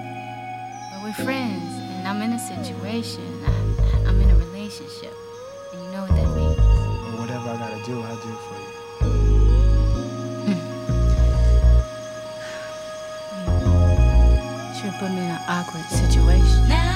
but 0.91 1.04
we're 1.04 1.13
friends, 1.26 1.63
and 1.97 2.08
I'm 2.08 2.21
in 2.21 2.34
a 2.34 2.39
situation. 2.39 3.23
I, 3.45 3.49
I'm 4.08 4.21
in 4.21 4.30
a 4.30 4.36
relationship, 4.36 5.13
and 5.71 5.84
you 5.84 5.91
know 5.91 6.02
what 6.02 6.15
that 6.15 6.28
means. 6.36 6.58
Well, 6.58 7.17
whatever 7.19 7.49
I 7.49 7.58
gotta 7.58 7.84
do, 7.86 8.02
I'll 8.02 8.15
do 8.17 8.30
it 8.30 8.39
for 8.39 8.56
you. 8.58 8.69
Should 14.82 14.93
put 14.99 15.12
me 15.12 15.17
in 15.17 15.30
an 15.30 15.41
awkward 15.47 15.86
situation. 15.86 16.67
Now 16.67 16.92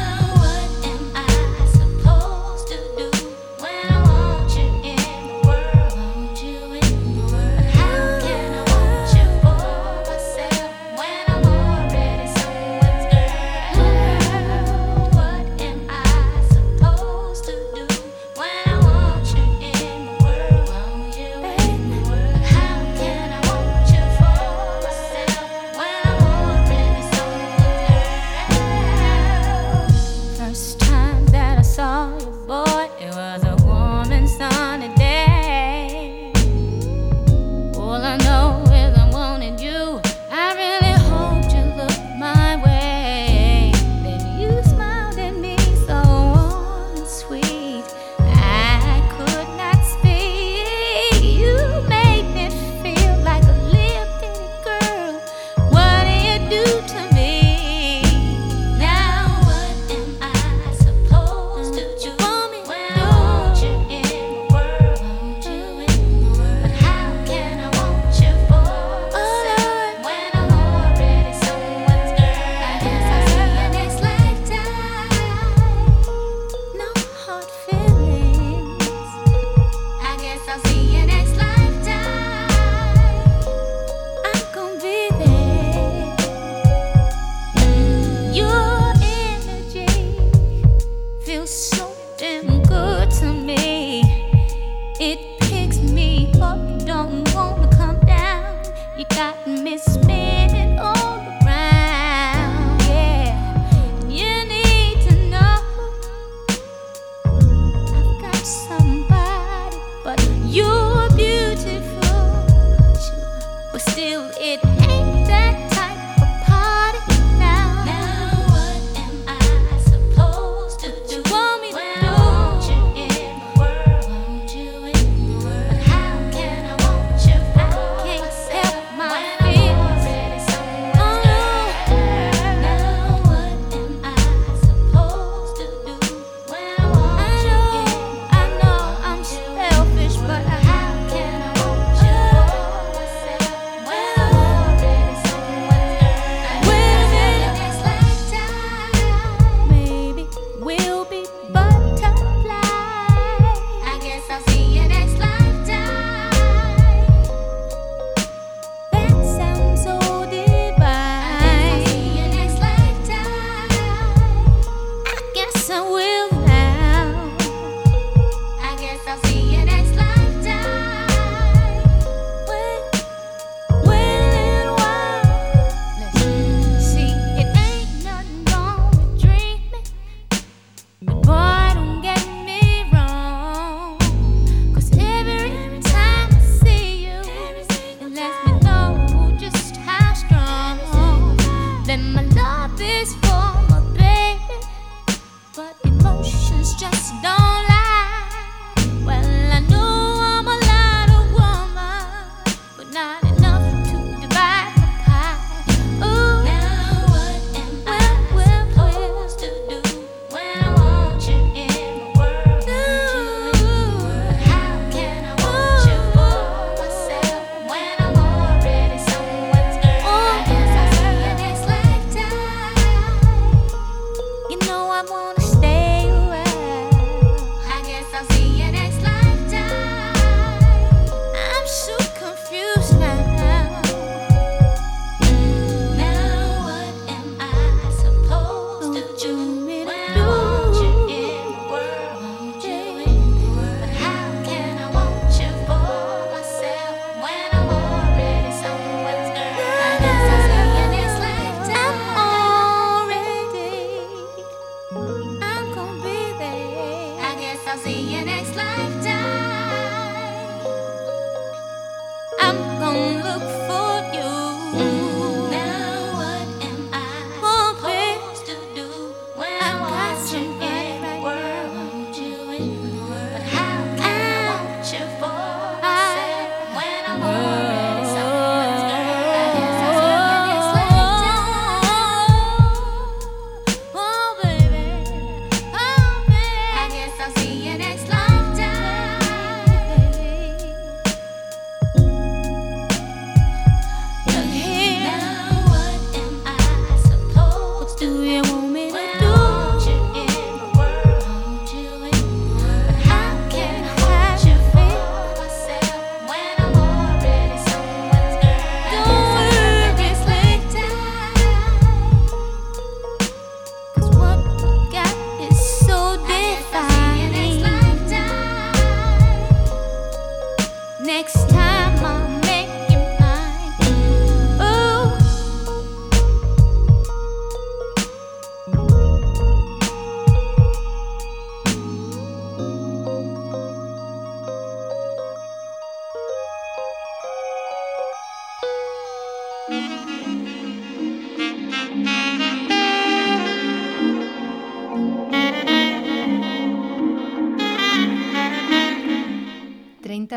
You 98.97 99.05
got 99.05 99.45
me 99.45 99.77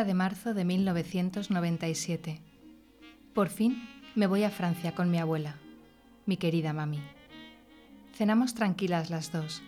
30 0.01 0.05
de 0.05 0.15
marzo 0.15 0.55
de 0.55 0.65
1997. 0.65 2.41
Por 3.35 3.51
fin 3.51 3.87
me 4.15 4.27
voy 4.27 4.45
a 4.45 4.51
Francia 4.51 4.95
con 4.95 5.11
mi 5.11 5.19
abuela, 5.19 5.57
mi 6.25 6.39
querida 6.39 6.73
mami. 6.73 7.01
Cenamos 8.15 8.55
tranquilas 8.55 9.11
las 9.11 9.31
dos 9.31 9.63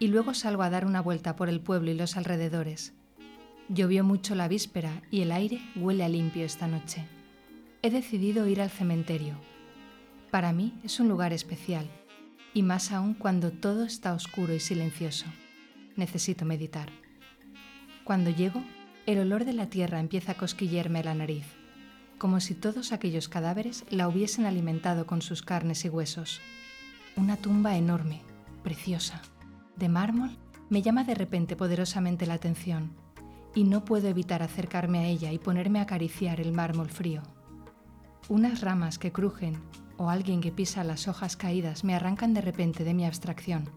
y 0.00 0.08
luego 0.08 0.34
salgo 0.34 0.64
a 0.64 0.70
dar 0.70 0.86
una 0.86 1.00
vuelta 1.00 1.36
por 1.36 1.48
el 1.48 1.60
pueblo 1.60 1.92
y 1.92 1.94
los 1.94 2.16
alrededores. 2.16 2.94
Llovió 3.68 4.02
mucho 4.02 4.34
la 4.34 4.48
víspera 4.48 5.02
y 5.10 5.20
el 5.20 5.30
aire 5.30 5.60
huele 5.76 6.02
a 6.02 6.08
limpio 6.08 6.44
esta 6.44 6.66
noche. 6.66 7.04
He 7.82 7.90
decidido 7.90 8.48
ir 8.48 8.60
al 8.60 8.70
cementerio. 8.70 9.34
Para 10.32 10.52
mí 10.52 10.80
es 10.82 10.98
un 10.98 11.08
lugar 11.08 11.32
especial, 11.32 11.88
y 12.54 12.62
más 12.62 12.90
aún 12.90 13.14
cuando 13.14 13.52
todo 13.52 13.84
está 13.84 14.14
oscuro 14.14 14.52
y 14.52 14.58
silencioso. 14.60 15.26
Necesito 15.94 16.44
meditar. 16.44 16.90
Cuando 18.02 18.30
llego, 18.30 18.64
el 19.06 19.20
olor 19.20 19.44
de 19.44 19.52
la 19.52 19.70
tierra 19.70 20.00
empieza 20.00 20.32
a 20.32 20.36
cosquillarme 20.36 21.04
la 21.04 21.14
nariz, 21.14 21.46
como 22.18 22.40
si 22.40 22.54
todos 22.54 22.90
aquellos 22.90 23.28
cadáveres 23.28 23.84
la 23.88 24.08
hubiesen 24.08 24.46
alimentado 24.46 25.06
con 25.06 25.22
sus 25.22 25.42
carnes 25.42 25.84
y 25.84 25.88
huesos. 25.88 26.40
Una 27.14 27.36
tumba 27.36 27.76
enorme, 27.76 28.22
preciosa, 28.64 29.22
de 29.76 29.88
mármol, 29.88 30.36
me 30.70 30.82
llama 30.82 31.04
de 31.04 31.14
repente 31.14 31.54
poderosamente 31.54 32.26
la 32.26 32.34
atención, 32.34 32.96
y 33.54 33.62
no 33.62 33.84
puedo 33.84 34.08
evitar 34.08 34.42
acercarme 34.42 34.98
a 34.98 35.06
ella 35.06 35.30
y 35.30 35.38
ponerme 35.38 35.78
a 35.78 35.82
acariciar 35.82 36.40
el 36.40 36.52
mármol 36.52 36.90
frío. 36.90 37.22
Unas 38.28 38.60
ramas 38.60 38.98
que 38.98 39.12
crujen 39.12 39.62
o 39.98 40.10
alguien 40.10 40.40
que 40.40 40.50
pisa 40.50 40.82
las 40.82 41.06
hojas 41.06 41.36
caídas 41.36 41.84
me 41.84 41.94
arrancan 41.94 42.34
de 42.34 42.40
repente 42.40 42.82
de 42.82 42.92
mi 42.92 43.06
abstracción. 43.06 43.70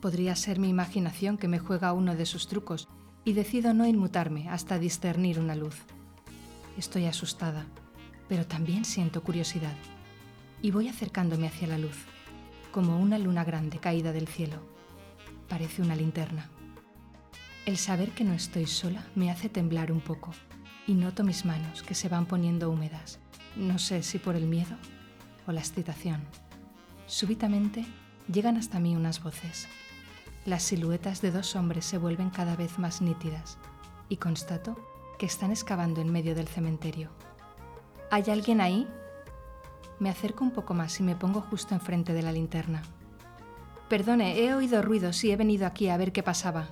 Podría 0.00 0.34
ser 0.36 0.58
mi 0.58 0.70
imaginación 0.70 1.36
que 1.36 1.48
me 1.48 1.58
juega 1.58 1.92
uno 1.92 2.16
de 2.16 2.24
sus 2.24 2.48
trucos 2.48 2.88
y 3.26 3.34
decido 3.34 3.74
no 3.74 3.86
inmutarme 3.86 4.48
hasta 4.48 4.78
discernir 4.78 5.38
una 5.38 5.54
luz. 5.54 5.76
Estoy 6.78 7.04
asustada, 7.04 7.66
pero 8.26 8.46
también 8.46 8.86
siento 8.86 9.22
curiosidad 9.22 9.74
y 10.62 10.70
voy 10.70 10.88
acercándome 10.88 11.46
hacia 11.46 11.68
la 11.68 11.76
luz, 11.76 12.06
como 12.72 12.98
una 12.98 13.18
luna 13.18 13.44
grande 13.44 13.78
caída 13.78 14.12
del 14.12 14.28
cielo. 14.28 14.62
Parece 15.46 15.82
una 15.82 15.94
linterna. 15.94 16.48
El 17.66 17.76
saber 17.76 18.12
que 18.12 18.24
no 18.24 18.32
estoy 18.32 18.66
sola 18.66 19.04
me 19.14 19.30
hace 19.30 19.50
temblar 19.50 19.92
un 19.92 20.00
poco 20.00 20.30
y 20.86 20.94
noto 20.94 21.22
mis 21.22 21.44
manos 21.44 21.82
que 21.82 21.94
se 21.94 22.08
van 22.08 22.24
poniendo 22.24 22.70
húmedas 22.70 23.18
no 23.56 23.78
sé 23.78 24.02
si 24.02 24.18
por 24.18 24.36
el 24.36 24.46
miedo 24.46 24.76
o 25.46 25.52
la 25.52 25.60
excitación. 25.60 26.20
Súbitamente 27.06 27.86
llegan 28.30 28.56
hasta 28.56 28.80
mí 28.80 28.94
unas 28.94 29.22
voces. 29.22 29.66
Las 30.46 30.62
siluetas 30.62 31.20
de 31.20 31.30
dos 31.30 31.56
hombres 31.56 31.84
se 31.84 31.98
vuelven 31.98 32.30
cada 32.30 32.56
vez 32.56 32.78
más 32.78 33.02
nítidas 33.02 33.58
y 34.08 34.16
constato 34.16 34.76
que 35.18 35.26
están 35.26 35.50
excavando 35.50 36.00
en 36.00 36.10
medio 36.10 36.34
del 36.34 36.48
cementerio. 36.48 37.10
¿Hay 38.10 38.24
alguien 38.30 38.60
ahí? 38.60 38.88
Me 39.98 40.08
acerco 40.08 40.44
un 40.44 40.52
poco 40.52 40.72
más 40.72 40.98
y 41.00 41.02
me 41.02 41.16
pongo 41.16 41.40
justo 41.40 41.74
enfrente 41.74 42.12
de 42.12 42.22
la 42.22 42.32
linterna. 42.32 42.82
Perdone, 43.88 44.38
he 44.38 44.54
oído 44.54 44.80
ruidos 44.80 45.22
y 45.24 45.32
he 45.32 45.36
venido 45.36 45.66
aquí 45.66 45.88
a 45.88 45.96
ver 45.96 46.12
qué 46.12 46.22
pasaba. 46.22 46.68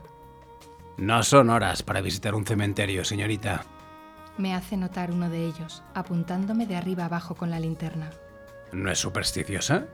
No 0.96 1.22
son 1.22 1.50
horas 1.50 1.82
para 1.82 2.00
visitar 2.00 2.34
un 2.34 2.46
cementerio, 2.46 3.04
señorita 3.04 3.64
me 4.38 4.54
hace 4.54 4.76
notar 4.76 5.10
uno 5.10 5.30
de 5.30 5.46
ellos, 5.46 5.82
apuntándome 5.94 6.66
de 6.66 6.76
arriba 6.76 7.04
abajo 7.04 7.34
con 7.34 7.50
la 7.50 7.60
linterna. 7.60 8.10
¿No 8.72 8.90
es 8.90 8.98
supersticiosa? 8.98 9.86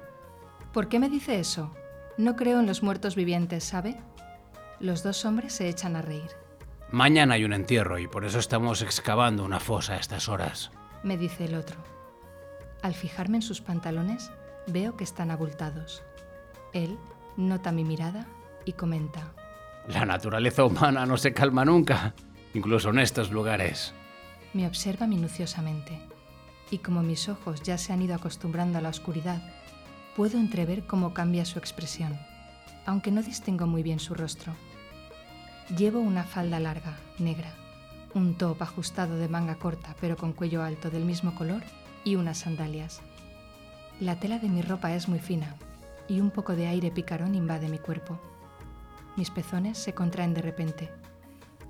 ¿Por 0.72 0.88
qué 0.88 0.98
me 0.98 1.08
dice 1.08 1.38
eso? 1.38 1.74
No 2.18 2.36
creo 2.36 2.60
en 2.60 2.66
los 2.66 2.82
muertos 2.82 3.14
vivientes, 3.14 3.64
¿sabe? 3.64 3.96
Los 4.78 5.02
dos 5.02 5.24
hombres 5.24 5.52
se 5.52 5.68
echan 5.68 5.96
a 5.96 6.02
reír. 6.02 6.30
Mañana 6.90 7.34
hay 7.34 7.44
un 7.44 7.52
entierro 7.52 7.98
y 7.98 8.08
por 8.08 8.24
eso 8.24 8.38
estamos 8.38 8.82
excavando 8.82 9.44
una 9.44 9.60
fosa 9.60 9.94
a 9.94 9.96
estas 9.98 10.28
horas, 10.28 10.70
me 11.02 11.16
dice 11.16 11.44
el 11.44 11.54
otro. 11.54 11.76
Al 12.82 12.94
fijarme 12.94 13.38
en 13.38 13.42
sus 13.42 13.60
pantalones, 13.60 14.30
veo 14.66 14.96
que 14.96 15.04
están 15.04 15.30
abultados. 15.30 16.02
Él 16.72 16.98
nota 17.36 17.72
mi 17.72 17.84
mirada 17.84 18.26
y 18.64 18.72
comenta. 18.72 19.32
La 19.86 20.04
naturaleza 20.04 20.64
humana 20.64 21.06
no 21.06 21.16
se 21.16 21.32
calma 21.32 21.64
nunca, 21.64 22.14
incluso 22.54 22.90
en 22.90 22.98
estos 22.98 23.30
lugares 23.30 23.94
me 24.52 24.66
observa 24.66 25.06
minuciosamente, 25.06 26.00
y 26.70 26.78
como 26.78 27.02
mis 27.02 27.28
ojos 27.28 27.62
ya 27.62 27.78
se 27.78 27.92
han 27.92 28.02
ido 28.02 28.14
acostumbrando 28.14 28.78
a 28.78 28.80
la 28.80 28.88
oscuridad, 28.88 29.40
puedo 30.16 30.38
entrever 30.38 30.86
cómo 30.86 31.14
cambia 31.14 31.44
su 31.44 31.58
expresión, 31.58 32.18
aunque 32.86 33.10
no 33.10 33.22
distingo 33.22 33.66
muy 33.66 33.82
bien 33.82 34.00
su 34.00 34.14
rostro. 34.14 34.54
Llevo 35.76 36.00
una 36.00 36.24
falda 36.24 36.58
larga, 36.58 36.98
negra, 37.18 37.52
un 38.14 38.34
top 38.34 38.60
ajustado 38.62 39.16
de 39.16 39.28
manga 39.28 39.54
corta 39.54 39.94
pero 40.00 40.16
con 40.16 40.32
cuello 40.32 40.62
alto 40.62 40.90
del 40.90 41.04
mismo 41.04 41.34
color 41.34 41.62
y 42.04 42.16
unas 42.16 42.38
sandalias. 42.38 43.02
La 44.00 44.16
tela 44.16 44.38
de 44.38 44.48
mi 44.48 44.62
ropa 44.62 44.94
es 44.94 45.08
muy 45.08 45.20
fina 45.20 45.56
y 46.08 46.20
un 46.20 46.30
poco 46.30 46.56
de 46.56 46.66
aire 46.66 46.90
picarón 46.90 47.34
invade 47.34 47.68
mi 47.68 47.78
cuerpo. 47.78 48.18
Mis 49.16 49.30
pezones 49.30 49.78
se 49.78 49.94
contraen 49.94 50.34
de 50.34 50.42
repente 50.42 50.90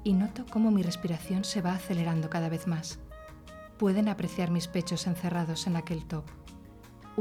y 0.03 0.14
noto 0.14 0.46
cómo 0.50 0.70
mi 0.70 0.83
respiración 0.83 1.44
se 1.44 1.61
va 1.61 1.74
acelerando 1.74 2.31
cada 2.31 2.48
vez 2.48 2.66
más. 2.66 2.98
Pueden 3.79 4.09
apreciar 4.09 4.50
mis 4.50 4.68
pechos 4.68 5.07
encerrados 5.07 5.66
en 5.66 5.76
aquel 5.76 6.07
top. 6.07 6.24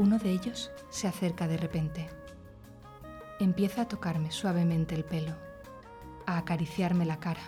Uno 0.00 0.18
de 0.18 0.30
ellos 0.30 0.70
se 0.88 1.08
acerca 1.08 1.46
de 1.46 1.58
repente. 1.58 2.08
Empieza 3.38 3.82
a 3.82 3.84
tocarme 3.86 4.30
suavemente 4.30 4.94
el 4.94 5.04
pelo, 5.04 5.36
a 6.24 6.38
acariciarme 6.38 7.04
la 7.04 7.20
cara 7.20 7.42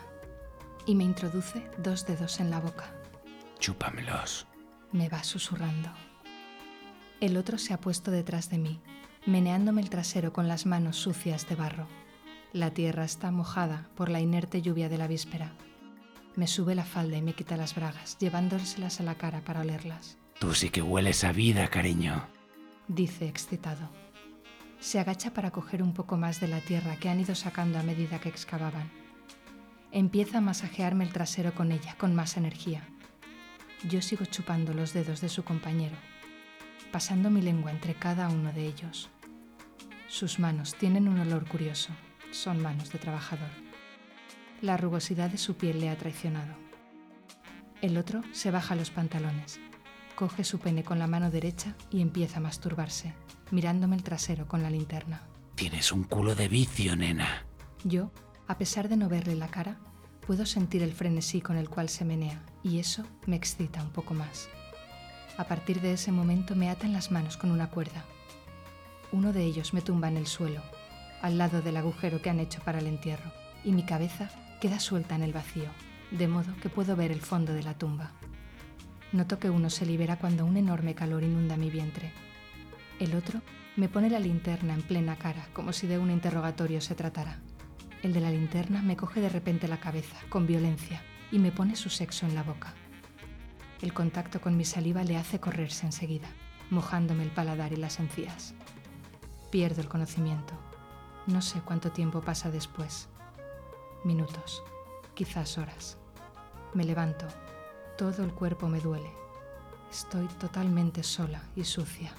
y 0.84 0.94
me 0.94 1.02
introduce 1.02 1.66
dos 1.78 2.04
dedos 2.04 2.40
en 2.40 2.50
la 2.50 2.60
boca. 2.60 2.92
Chúpamelos. 3.58 4.46
Me 4.92 5.08
va 5.08 5.24
susurrando. 5.24 5.88
El 7.22 7.38
otro 7.38 7.56
se 7.56 7.72
ha 7.72 7.80
puesto 7.80 8.10
detrás 8.10 8.50
de 8.50 8.58
mí, 8.58 8.82
meneándome 9.24 9.80
el 9.80 9.88
trasero 9.88 10.34
con 10.34 10.46
las 10.46 10.66
manos 10.66 10.98
sucias 10.98 11.48
de 11.48 11.54
barro. 11.54 11.88
La 12.52 12.74
tierra 12.74 13.06
está 13.06 13.30
mojada 13.30 13.88
por 13.96 14.10
la 14.10 14.20
inerte 14.20 14.60
lluvia 14.60 14.90
de 14.90 14.98
la 14.98 15.06
víspera. 15.06 15.52
Me 16.36 16.46
sube 16.46 16.74
la 16.74 16.84
falda 16.84 17.16
y 17.16 17.22
me 17.22 17.32
quita 17.32 17.56
las 17.56 17.74
bragas, 17.74 18.18
llevándoselas 18.18 19.00
a 19.00 19.04
la 19.04 19.14
cara 19.14 19.40
para 19.40 19.62
olerlas. 19.62 20.18
Tú 20.38 20.52
sí 20.52 20.68
que 20.68 20.82
hueles 20.82 21.24
a 21.24 21.32
vida, 21.32 21.68
cariño, 21.68 22.26
dice 22.88 23.28
excitado. 23.28 23.88
Se 24.80 24.98
agacha 24.98 25.32
para 25.32 25.50
coger 25.50 25.82
un 25.82 25.94
poco 25.94 26.16
más 26.16 26.40
de 26.40 26.48
la 26.48 26.60
tierra 26.60 26.96
que 26.96 27.08
han 27.08 27.20
ido 27.20 27.34
sacando 27.34 27.78
a 27.78 27.82
medida 27.82 28.20
que 28.20 28.28
excavaban. 28.28 28.90
Empieza 29.90 30.38
a 30.38 30.40
masajearme 30.40 31.04
el 31.04 31.12
trasero 31.12 31.54
con 31.54 31.70
ella, 31.70 31.94
con 31.98 32.14
más 32.14 32.36
energía. 32.36 32.88
Yo 33.88 34.02
sigo 34.02 34.24
chupando 34.24 34.74
los 34.74 34.92
dedos 34.92 35.20
de 35.20 35.28
su 35.28 35.44
compañero, 35.44 35.96
pasando 36.90 37.30
mi 37.30 37.42
lengua 37.42 37.70
entre 37.70 37.94
cada 37.94 38.28
uno 38.28 38.52
de 38.52 38.66
ellos. 38.66 39.10
Sus 40.08 40.38
manos 40.38 40.74
tienen 40.74 41.08
un 41.08 41.20
olor 41.20 41.46
curioso 41.46 41.92
son 42.32 42.60
manos 42.60 42.90
de 42.90 42.98
trabajador. 42.98 43.50
La 44.60 44.76
rugosidad 44.76 45.30
de 45.30 45.38
su 45.38 45.56
piel 45.56 45.80
le 45.80 45.90
ha 45.90 45.96
traicionado. 45.96 46.54
El 47.80 47.98
otro 47.98 48.22
se 48.32 48.50
baja 48.50 48.74
los 48.74 48.90
pantalones, 48.90 49.60
coge 50.14 50.44
su 50.44 50.58
pene 50.58 50.84
con 50.84 50.98
la 50.98 51.06
mano 51.06 51.30
derecha 51.30 51.74
y 51.90 52.00
empieza 52.00 52.38
a 52.38 52.42
masturbarse, 52.42 53.14
mirándome 53.50 53.96
el 53.96 54.02
trasero 54.02 54.46
con 54.46 54.62
la 54.62 54.70
linterna. 54.70 55.22
Tienes 55.54 55.92
un 55.92 56.04
culo 56.04 56.34
de 56.34 56.48
vicio, 56.48 56.96
nena. 56.96 57.46
Yo, 57.84 58.10
a 58.48 58.58
pesar 58.58 58.88
de 58.88 58.96
no 58.96 59.08
verle 59.08 59.34
la 59.34 59.48
cara, 59.48 59.78
puedo 60.26 60.46
sentir 60.46 60.82
el 60.82 60.92
frenesí 60.92 61.40
con 61.40 61.56
el 61.56 61.68
cual 61.68 61.88
se 61.88 62.04
menea 62.04 62.42
y 62.62 62.78
eso 62.78 63.04
me 63.26 63.36
excita 63.36 63.82
un 63.82 63.90
poco 63.90 64.14
más. 64.14 64.48
A 65.38 65.44
partir 65.44 65.80
de 65.80 65.94
ese 65.94 66.12
momento 66.12 66.54
me 66.54 66.70
atan 66.70 66.92
las 66.92 67.10
manos 67.10 67.36
con 67.36 67.50
una 67.50 67.70
cuerda. 67.70 68.04
Uno 69.12 69.32
de 69.32 69.44
ellos 69.44 69.74
me 69.74 69.82
tumba 69.82 70.08
en 70.08 70.16
el 70.16 70.26
suelo 70.26 70.62
al 71.22 71.38
lado 71.38 71.62
del 71.62 71.76
agujero 71.76 72.20
que 72.20 72.28
han 72.28 72.40
hecho 72.40 72.60
para 72.62 72.80
el 72.80 72.86
entierro, 72.88 73.32
y 73.64 73.72
mi 73.72 73.84
cabeza 73.84 74.28
queda 74.60 74.80
suelta 74.80 75.14
en 75.14 75.22
el 75.22 75.32
vacío, 75.32 75.70
de 76.10 76.28
modo 76.28 76.54
que 76.60 76.68
puedo 76.68 76.96
ver 76.96 77.12
el 77.12 77.20
fondo 77.20 77.54
de 77.54 77.62
la 77.62 77.78
tumba. 77.78 78.10
Noto 79.12 79.38
que 79.38 79.50
uno 79.50 79.70
se 79.70 79.86
libera 79.86 80.18
cuando 80.18 80.44
un 80.44 80.56
enorme 80.56 80.94
calor 80.94 81.22
inunda 81.22 81.56
mi 81.56 81.70
vientre. 81.70 82.12
El 82.98 83.14
otro 83.14 83.42
me 83.76 83.88
pone 83.88 84.10
la 84.10 84.18
linterna 84.18 84.74
en 84.74 84.82
plena 84.82 85.16
cara, 85.16 85.46
como 85.52 85.72
si 85.72 85.86
de 85.86 85.98
un 85.98 86.10
interrogatorio 86.10 86.80
se 86.80 86.94
tratara. 86.94 87.38
El 88.02 88.12
de 88.12 88.20
la 88.20 88.30
linterna 88.30 88.82
me 88.82 88.96
coge 88.96 89.20
de 89.20 89.28
repente 89.28 89.68
la 89.68 89.80
cabeza, 89.80 90.16
con 90.28 90.46
violencia, 90.46 91.02
y 91.30 91.38
me 91.38 91.52
pone 91.52 91.76
su 91.76 91.90
sexo 91.90 92.26
en 92.26 92.34
la 92.34 92.42
boca. 92.42 92.74
El 93.80 93.92
contacto 93.92 94.40
con 94.40 94.56
mi 94.56 94.64
saliva 94.64 95.04
le 95.04 95.16
hace 95.16 95.40
correrse 95.40 95.86
enseguida, 95.86 96.28
mojándome 96.70 97.22
el 97.22 97.30
paladar 97.30 97.72
y 97.72 97.76
las 97.76 98.00
encías. 98.00 98.54
Pierdo 99.50 99.80
el 99.80 99.88
conocimiento 99.88 100.58
no 101.26 101.40
sé 101.40 101.60
cuánto 101.60 101.92
tiempo 101.92 102.20
pasa 102.20 102.50
después. 102.50 103.08
Minutos, 104.04 104.62
quizás 105.14 105.56
horas. 105.56 105.96
Me 106.74 106.84
levanto. 106.84 107.26
Todo 107.96 108.24
el 108.24 108.32
cuerpo 108.32 108.68
me 108.68 108.80
duele. 108.80 109.12
Estoy 109.90 110.26
totalmente 110.40 111.02
sola 111.02 111.42
y 111.54 111.64
sucia. 111.64 112.12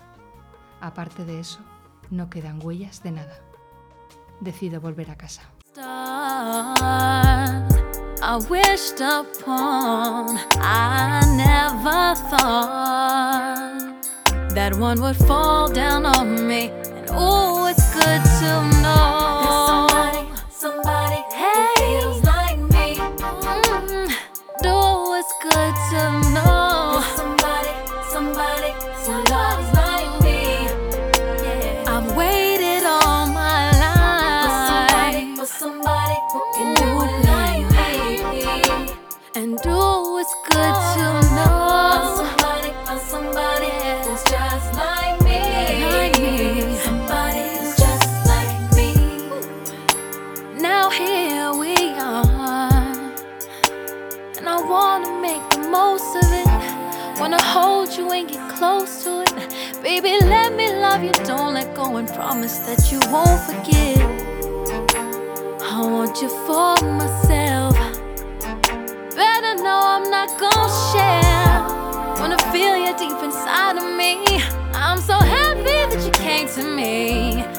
Aparte 0.81 1.25
de 1.25 1.39
eso, 1.39 1.59
no 2.11 2.29
quedan 2.29 2.59
huellas 2.63 3.01
de 3.01 3.11
nada. 3.11 3.39
Decido 4.39 4.79
volver 4.79 5.09
a 5.09 5.15
casa. 5.15 5.41
Oh, 39.65 40.17
it's 40.17 40.33
good 40.49 40.75
to 40.95 41.05
know. 41.35 42.15
Somebody, 42.17 42.71
for 42.85 42.97
somebody 42.97 43.69
who's 44.03 44.23
just 44.23 44.73
like 44.73 45.21
me. 45.21 45.41
Like 45.85 46.19
me. 46.19 46.75
Somebody 46.77 47.43
who's 47.59 47.77
just 47.77 48.25
like 48.25 48.57
me. 48.75 48.89
Now 50.59 50.89
here 50.89 51.53
we 51.53 51.75
are. 51.99 53.13
And 54.37 54.49
I 54.49 54.59
wanna 54.61 55.21
make 55.21 55.47
the 55.51 55.59
most 55.69 56.15
of 56.15 56.31
it. 56.31 57.19
Wanna 57.19 57.41
hold 57.43 57.95
you 57.95 58.11
and 58.11 58.27
get 58.27 58.49
close 58.57 59.03
to 59.03 59.21
it. 59.21 59.83
Baby, 59.83 60.17
let 60.25 60.55
me 60.55 60.73
love 60.73 61.03
you. 61.03 61.11
Don't 61.25 61.53
let 61.53 61.75
go 61.75 61.97
and 61.97 62.07
promise 62.07 62.57
that 62.59 62.91
you 62.91 62.99
won't 63.11 63.39
forget. 63.41 64.01
I 65.61 65.79
want 65.81 66.21
you 66.21 66.29
for 66.47 66.75
myself. 66.97 67.42
Not 70.25 70.39
gonna 70.39 70.69
share. 70.93 72.21
Wanna 72.21 72.37
feel 72.53 72.77
you 72.77 72.97
deep 72.97 73.21
inside 73.21 73.75
of 73.75 73.97
me. 73.97 74.23
I'm 74.73 75.01
so 75.01 75.15
happy 75.15 75.63
that 75.63 76.01
you 76.05 76.11
came 76.11 76.47
to 76.47 76.63
me. 76.63 77.52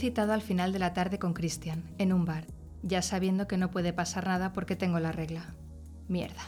Citado 0.00 0.32
al 0.32 0.42
final 0.42 0.72
de 0.72 0.78
la 0.78 0.94
tarde 0.94 1.18
con 1.18 1.34
Christian, 1.34 1.84
en 1.98 2.12
un 2.12 2.24
bar, 2.24 2.46
ya 2.82 3.02
sabiendo 3.02 3.46
que 3.46 3.58
no 3.58 3.70
puede 3.70 3.92
pasar 3.92 4.26
nada 4.26 4.52
porque 4.52 4.74
tengo 4.74 4.98
la 4.98 5.12
regla. 5.12 5.54
Mierda. 6.08 6.42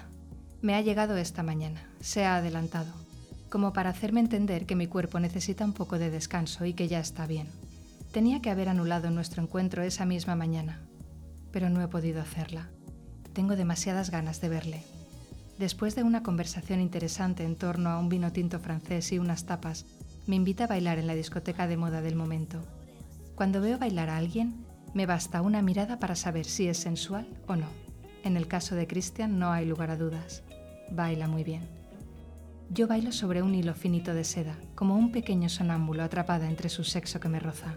Me 0.62 0.74
ha 0.74 0.80
llegado 0.80 1.16
esta 1.16 1.42
mañana, 1.42 1.82
se 2.00 2.24
ha 2.24 2.36
adelantado, 2.36 2.92
como 3.50 3.72
para 3.72 3.90
hacerme 3.90 4.20
entender 4.20 4.64
que 4.64 4.76
mi 4.76 4.86
cuerpo 4.86 5.20
necesita 5.20 5.64
un 5.64 5.74
poco 5.74 5.98
de 5.98 6.10
descanso 6.10 6.64
y 6.64 6.72
que 6.72 6.88
ya 6.88 6.98
está 6.98 7.26
bien. 7.26 7.48
Tenía 8.10 8.40
que 8.40 8.50
haber 8.50 8.68
anulado 8.68 9.10
nuestro 9.10 9.42
encuentro 9.42 9.82
esa 9.82 10.06
misma 10.06 10.34
mañana, 10.34 10.80
pero 11.52 11.68
no 11.68 11.82
he 11.82 11.88
podido 11.88 12.22
hacerla. 12.22 12.70
Tengo 13.34 13.56
demasiadas 13.56 14.10
ganas 14.10 14.40
de 14.40 14.48
verle. 14.48 14.82
Después 15.58 15.94
de 15.94 16.02
una 16.02 16.22
conversación 16.22 16.80
interesante 16.80 17.44
en 17.44 17.56
torno 17.56 17.90
a 17.90 17.98
un 17.98 18.08
vino 18.08 18.32
tinto 18.32 18.58
francés 18.58 19.12
y 19.12 19.18
unas 19.18 19.44
tapas, 19.44 19.84
me 20.26 20.36
invita 20.36 20.64
a 20.64 20.68
bailar 20.68 20.98
en 20.98 21.06
la 21.06 21.14
discoteca 21.14 21.66
de 21.66 21.76
moda 21.76 22.00
del 22.00 22.16
momento. 22.16 22.62
Cuando 23.34 23.60
veo 23.60 23.78
bailar 23.78 24.10
a 24.10 24.18
alguien, 24.18 24.66
me 24.94 25.06
basta 25.06 25.40
una 25.40 25.62
mirada 25.62 25.98
para 25.98 26.16
saber 26.16 26.44
si 26.44 26.68
es 26.68 26.78
sensual 26.78 27.26
o 27.46 27.56
no. 27.56 27.66
En 28.24 28.36
el 28.36 28.46
caso 28.46 28.74
de 28.74 28.86
Christian 28.86 29.38
no 29.38 29.50
hay 29.50 29.66
lugar 29.66 29.90
a 29.90 29.96
dudas. 29.96 30.42
Baila 30.90 31.28
muy 31.28 31.42
bien. 31.42 31.68
Yo 32.68 32.86
bailo 32.86 33.12
sobre 33.12 33.42
un 33.42 33.54
hilo 33.54 33.74
finito 33.74 34.14
de 34.14 34.24
seda, 34.24 34.56
como 34.74 34.96
un 34.96 35.12
pequeño 35.12 35.48
sonámbulo 35.48 36.02
atrapada 36.02 36.48
entre 36.48 36.68
su 36.68 36.84
sexo 36.84 37.20
que 37.20 37.28
me 37.28 37.40
roza, 37.40 37.76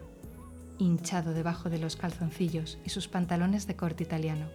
hinchado 0.77 1.33
debajo 1.33 1.69
de 1.69 1.79
los 1.79 1.95
calzoncillos 1.95 2.77
y 2.85 2.89
sus 2.89 3.07
pantalones 3.07 3.67
de 3.67 3.75
corte 3.75 4.03
italiano, 4.03 4.47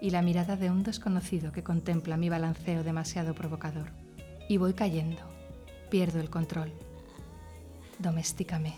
y 0.00 0.10
la 0.10 0.22
mirada 0.22 0.56
de 0.56 0.70
un 0.70 0.82
desconocido 0.82 1.52
que 1.52 1.62
contempla 1.62 2.16
mi 2.16 2.28
balanceo 2.28 2.84
demasiado 2.84 3.34
provocador. 3.34 3.90
Y 4.48 4.56
voy 4.56 4.74
cayendo. 4.74 5.22
Pierdo 5.90 6.20
el 6.20 6.30
control. 6.30 6.72
Domésticame, 7.98 8.74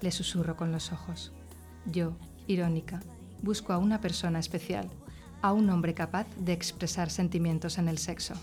le 0.00 0.10
susurro 0.10 0.56
con 0.56 0.72
los 0.72 0.92
ojos. 0.92 1.32
Yo, 1.86 2.16
irónica, 2.46 3.00
busco 3.42 3.72
a 3.72 3.78
una 3.78 4.00
persona 4.00 4.38
especial, 4.38 4.88
a 5.42 5.52
un 5.52 5.70
hombre 5.70 5.94
capaz 5.94 6.26
de 6.38 6.52
expresar 6.52 7.10
sentimientos 7.10 7.78
en 7.78 7.88
el 7.88 7.98
sexo. 7.98 8.34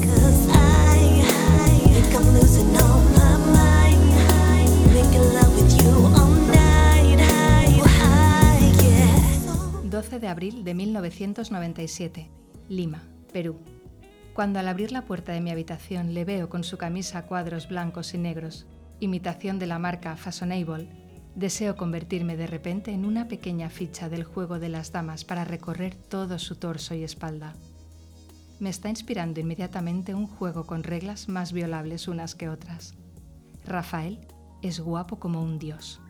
Cause 0.00 0.48
I, 0.48 1.20
I 1.20 1.78
think 1.92 2.14
I'm 2.14 2.34
losing 2.34 2.76
all 2.76 3.02
my 3.12 3.46
mind. 3.52 4.92
Making 4.92 5.34
love 5.34 5.56
with 5.56 5.72
you 5.82 6.06
all 6.14 6.30
night. 6.48 7.18
I, 7.18 7.80
I, 8.00 8.72
yeah. 8.82 9.90
12 9.90 10.20
de 10.20 10.28
abril 10.28 10.64
de 10.64 10.74
1997, 10.74 12.30
Lima, 12.68 13.02
Perú. 13.32 13.56
Cuando 14.34 14.58
al 14.58 14.68
abrir 14.68 14.92
la 14.92 15.06
puerta 15.06 15.32
de 15.32 15.40
mi 15.40 15.50
habitación 15.50 16.12
le 16.12 16.26
veo 16.26 16.50
con 16.50 16.62
su 16.62 16.76
camisa 16.76 17.22
cuadros 17.26 17.68
blancos 17.68 18.12
y 18.12 18.18
negros, 18.18 18.66
imitación 19.00 19.58
de 19.58 19.66
la 19.66 19.78
marca 19.78 20.16
Fashionable, 20.16 20.88
deseo 21.34 21.76
convertirme 21.76 22.36
de 22.36 22.46
repente 22.46 22.92
en 22.92 23.04
una 23.04 23.28
pequeña 23.28 23.68
ficha 23.68 24.08
del 24.08 24.24
juego 24.24 24.58
de 24.58 24.70
las 24.70 24.92
damas 24.92 25.24
para 25.24 25.44
recorrer 25.44 25.94
todo 25.94 26.38
su 26.38 26.56
torso 26.56 26.94
y 26.94 27.04
espalda. 27.04 27.54
Me 28.58 28.70
está 28.70 28.88
inspirando 28.88 29.38
inmediatamente 29.38 30.14
un 30.14 30.26
juego 30.26 30.64
con 30.64 30.82
reglas 30.82 31.28
más 31.28 31.52
violables 31.52 32.08
unas 32.08 32.34
que 32.34 32.48
otras. 32.48 32.94
Rafael 33.66 34.18
es 34.62 34.80
guapo 34.80 35.18
como 35.18 35.42
un 35.42 35.58
dios. 35.58 36.00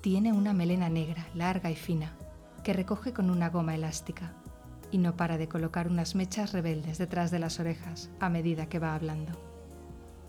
Tiene 0.00 0.32
una 0.32 0.54
melena 0.54 0.88
negra, 0.88 1.26
larga 1.34 1.70
y 1.70 1.76
fina, 1.76 2.16
que 2.64 2.72
recoge 2.72 3.12
con 3.12 3.28
una 3.28 3.50
goma 3.50 3.74
elástica, 3.74 4.32
y 4.90 4.96
no 4.96 5.16
para 5.16 5.36
de 5.36 5.48
colocar 5.48 5.86
unas 5.86 6.14
mechas 6.14 6.52
rebeldes 6.52 6.96
detrás 6.96 7.30
de 7.30 7.38
las 7.38 7.60
orejas 7.60 8.08
a 8.20 8.30
medida 8.30 8.66
que 8.70 8.78
va 8.78 8.94
hablando. 8.94 9.32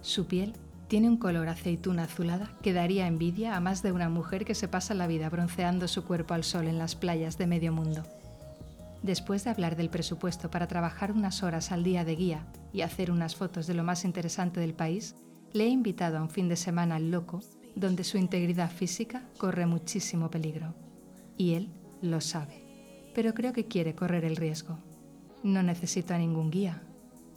Su 0.01 0.27
piel 0.27 0.53
tiene 0.91 1.07
un 1.07 1.15
color 1.15 1.47
aceituna 1.47 2.03
azulada 2.03 2.51
que 2.61 2.73
daría 2.73 3.07
envidia 3.07 3.55
a 3.55 3.61
más 3.61 3.81
de 3.81 3.93
una 3.93 4.09
mujer 4.09 4.43
que 4.43 4.53
se 4.53 4.67
pasa 4.67 4.93
la 4.93 5.07
vida 5.07 5.29
bronceando 5.29 5.87
su 5.87 6.03
cuerpo 6.03 6.33
al 6.33 6.43
sol 6.43 6.67
en 6.67 6.77
las 6.77 6.97
playas 6.97 7.37
de 7.37 7.47
medio 7.47 7.71
mundo. 7.71 8.03
Después 9.01 9.45
de 9.45 9.51
hablar 9.51 9.77
del 9.77 9.89
presupuesto 9.89 10.51
para 10.51 10.67
trabajar 10.67 11.13
unas 11.13 11.43
horas 11.43 11.71
al 11.71 11.85
día 11.85 12.03
de 12.03 12.17
guía 12.17 12.45
y 12.73 12.81
hacer 12.81 13.09
unas 13.09 13.37
fotos 13.37 13.67
de 13.67 13.73
lo 13.73 13.85
más 13.85 14.03
interesante 14.03 14.59
del 14.59 14.73
país, 14.73 15.15
le 15.53 15.63
he 15.63 15.69
invitado 15.69 16.17
a 16.17 16.21
un 16.23 16.29
fin 16.29 16.49
de 16.49 16.57
semana 16.57 16.97
al 16.97 17.09
loco, 17.09 17.39
donde 17.73 18.03
su 18.03 18.17
integridad 18.17 18.69
física 18.69 19.23
corre 19.37 19.65
muchísimo 19.65 20.29
peligro. 20.29 20.75
Y 21.37 21.53
él 21.53 21.69
lo 22.01 22.19
sabe, 22.19 22.65
pero 23.15 23.33
creo 23.33 23.53
que 23.53 23.65
quiere 23.65 23.95
correr 23.95 24.25
el 24.25 24.35
riesgo. 24.35 24.77
No 25.41 25.63
necesito 25.63 26.13
a 26.13 26.17
ningún 26.17 26.51
guía, 26.51 26.81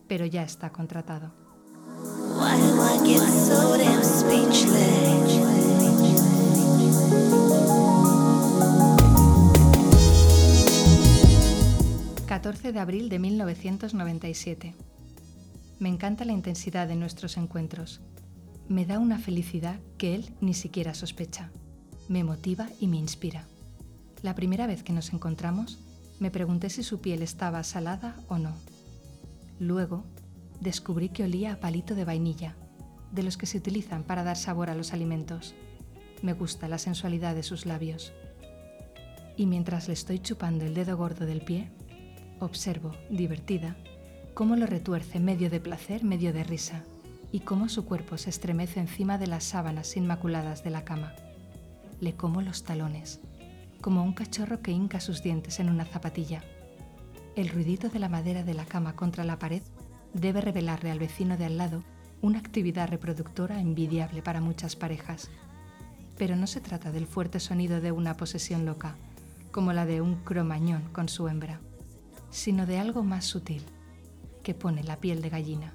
pero 0.09 0.27
ya 0.27 0.43
está 0.43 0.71
contratado. 0.71 1.44
14 12.45 12.72
de 12.72 12.78
abril 12.78 13.09
de 13.09 13.18
1997. 13.18 14.74
Me 15.78 15.89
encanta 15.89 16.24
la 16.24 16.32
intensidad 16.32 16.87
de 16.89 16.97
nuestros 16.97 17.37
encuentros. 17.37 18.01
Me 18.68 18.85
da 18.85 18.99
una 18.99 19.18
felicidad 19.18 19.78
que 19.97 20.14
él 20.14 20.35
ni 20.41 20.53
siquiera 20.53 20.95
sospecha. 20.95 21.53
Me 22.09 22.24
motiva 22.24 22.68
y 22.80 22.89
me 22.89 22.97
inspira. 22.97 23.47
La 24.22 24.35
primera 24.35 24.66
vez 24.66 24.82
que 24.82 24.93
nos 24.93 25.12
encontramos, 25.12 25.78
me 26.20 26.30
pregunté 26.30 26.68
si 26.68 26.82
su 26.82 27.01
piel 27.01 27.22
estaba 27.22 27.62
salada 27.62 28.16
o 28.28 28.39
no. 28.39 28.55
Luego, 29.59 30.05
descubrí 30.61 31.09
que 31.09 31.25
olía 31.25 31.53
a 31.53 31.61
palito 31.61 31.95
de 31.95 32.05
vainilla, 32.05 32.57
de 33.13 33.23
los 33.23 33.37
que 33.37 33.47
se 33.47 33.59
utilizan 33.59 34.03
para 34.03 34.25
dar 34.25 34.37
sabor 34.37 34.71
a 34.71 34.75
los 34.75 34.93
alimentos. 34.93 35.55
Me 36.23 36.33
gusta 36.33 36.69
la 36.69 36.79
sensualidad 36.79 37.35
de 37.35 37.43
sus 37.43 37.67
labios. 37.67 38.13
Y 39.37 39.47
mientras 39.47 39.89
le 39.89 39.95
estoy 39.95 40.19
chupando 40.19 40.65
el 40.65 40.75
dedo 40.75 40.97
gordo 40.97 41.27
del 41.27 41.43
pie, 41.43 41.71
observo, 42.41 42.93
divertida, 43.11 43.77
cómo 44.35 44.57
lo 44.57 44.67
retuerce 44.67 45.21
medio 45.21 45.51
de 45.51 45.61
placer, 45.61 46.05
medio 46.05 46.33
de 46.33 46.45
risa, 46.45 46.85
y 47.31 47.41
cómo 47.41 47.69
su 47.69 47.85
cuerpo 47.85 48.17
se 48.17 48.31
estremece 48.31 48.81
encima 48.81 49.19
de 49.19 49.27
las 49.27 49.45
sábanas 49.45 49.97
inmaculadas 49.97 50.63
de 50.63 50.71
la 50.71 50.85
cama. 50.85 51.15
Le 52.01 52.15
como 52.15 52.43
los 52.43 52.63
talones, 52.65 53.21
como 53.81 54.03
un 54.03 54.13
cachorro 54.13 54.61
que 54.61 54.71
hinca 54.71 55.01
sus 55.01 55.23
dientes 55.23 55.59
en 55.61 55.69
una 55.69 55.85
zapatilla. 55.85 56.43
El 57.37 57.49
ruidito 57.49 57.89
de 57.89 57.99
la 57.99 58.09
madera 58.09 58.45
de 58.45 58.55
la 58.55 58.65
cama 58.65 58.95
contra 58.95 59.25
la 59.25 59.39
pared 59.39 59.63
debe 60.15 60.41
revelarle 60.41 60.91
al 60.91 60.99
vecino 60.99 61.37
de 61.37 61.45
al 61.45 61.59
lado 61.59 61.83
una 62.23 62.39
actividad 62.39 62.89
reproductora 62.89 63.61
envidiable 63.61 64.23
para 64.23 64.41
muchas 64.41 64.77
parejas. 64.77 65.29
Pero 66.17 66.37
no 66.37 66.47
se 66.47 66.61
trata 66.61 66.91
del 66.93 67.07
fuerte 67.07 67.41
sonido 67.41 67.81
de 67.81 67.93
una 67.93 68.17
posesión 68.17 68.65
loca, 68.65 68.97
como 69.51 69.73
la 69.73 69.85
de 69.85 70.01
un 70.01 70.17
cromañón 70.17 70.83
con 70.93 71.09
su 71.09 71.29
hembra, 71.29 71.61
sino 72.31 72.65
de 72.65 72.79
algo 72.79 73.03
más 73.03 73.25
sutil, 73.25 73.62
que 74.43 74.55
pone 74.55 74.83
la 74.85 74.97
piel 74.97 75.21
de 75.21 75.31
gallina. 75.31 75.75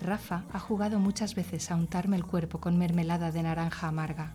Rafa 0.00 0.44
ha 0.52 0.58
jugado 0.58 0.98
muchas 0.98 1.34
veces 1.34 1.70
a 1.70 1.76
untarme 1.76 2.16
el 2.16 2.24
cuerpo 2.24 2.60
con 2.60 2.78
mermelada 2.78 3.32
de 3.32 3.42
naranja 3.42 3.88
amarga, 3.88 4.34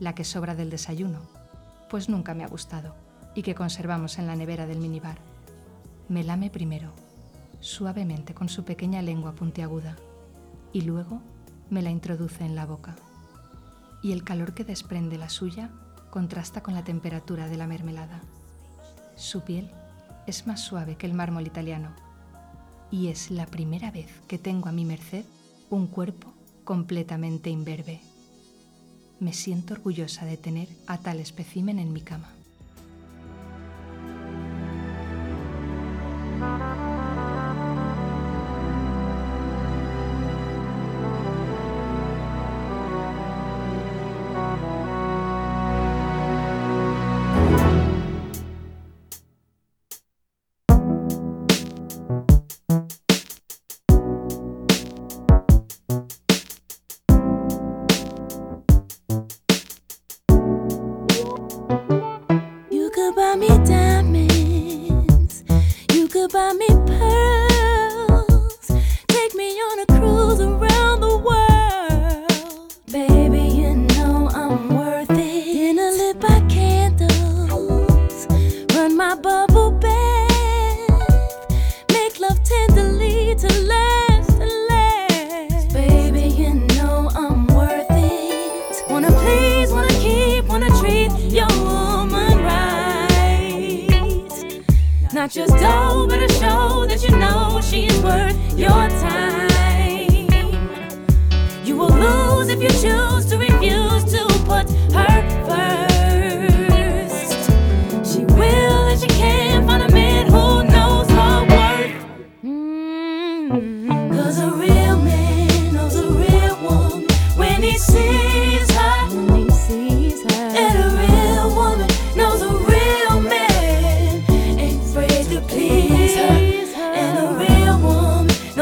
la 0.00 0.14
que 0.14 0.24
sobra 0.24 0.54
del 0.54 0.70
desayuno, 0.70 1.20
pues 1.90 2.08
nunca 2.08 2.34
me 2.34 2.44
ha 2.44 2.48
gustado, 2.48 2.94
y 3.34 3.42
que 3.42 3.54
conservamos 3.54 4.18
en 4.18 4.26
la 4.26 4.36
nevera 4.36 4.66
del 4.66 4.78
minibar. 4.78 5.18
Me 6.08 6.24
lame 6.24 6.50
primero, 6.50 6.92
suavemente 7.64 8.34
con 8.34 8.50
su 8.50 8.62
pequeña 8.64 9.00
lengua 9.00 9.34
puntiaguda, 9.34 9.96
y 10.72 10.82
luego 10.82 11.22
me 11.70 11.80
la 11.80 11.90
introduce 11.90 12.44
en 12.44 12.54
la 12.54 12.66
boca. 12.66 12.94
Y 14.02 14.12
el 14.12 14.22
calor 14.22 14.52
que 14.52 14.64
desprende 14.64 15.16
la 15.16 15.30
suya 15.30 15.70
contrasta 16.10 16.62
con 16.62 16.74
la 16.74 16.84
temperatura 16.84 17.48
de 17.48 17.56
la 17.56 17.66
mermelada. 17.66 18.20
Su 19.16 19.40
piel 19.44 19.70
es 20.26 20.46
más 20.46 20.60
suave 20.60 20.96
que 20.96 21.06
el 21.06 21.14
mármol 21.14 21.46
italiano 21.46 21.90
y 22.90 23.08
es 23.08 23.30
la 23.30 23.46
primera 23.46 23.90
vez 23.90 24.10
que 24.28 24.38
tengo 24.38 24.68
a 24.68 24.72
mi 24.72 24.84
merced 24.84 25.24
un 25.70 25.86
cuerpo 25.86 26.34
completamente 26.64 27.48
imberbe. 27.48 28.02
Me 29.20 29.32
siento 29.32 29.72
orgullosa 29.72 30.26
de 30.26 30.36
tener 30.36 30.68
a 30.86 30.98
tal 30.98 31.18
espécimen 31.18 31.78
en 31.78 31.94
mi 31.94 32.02
cama. 32.02 32.28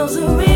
Doesn't 0.02 0.36
mean. 0.36 0.51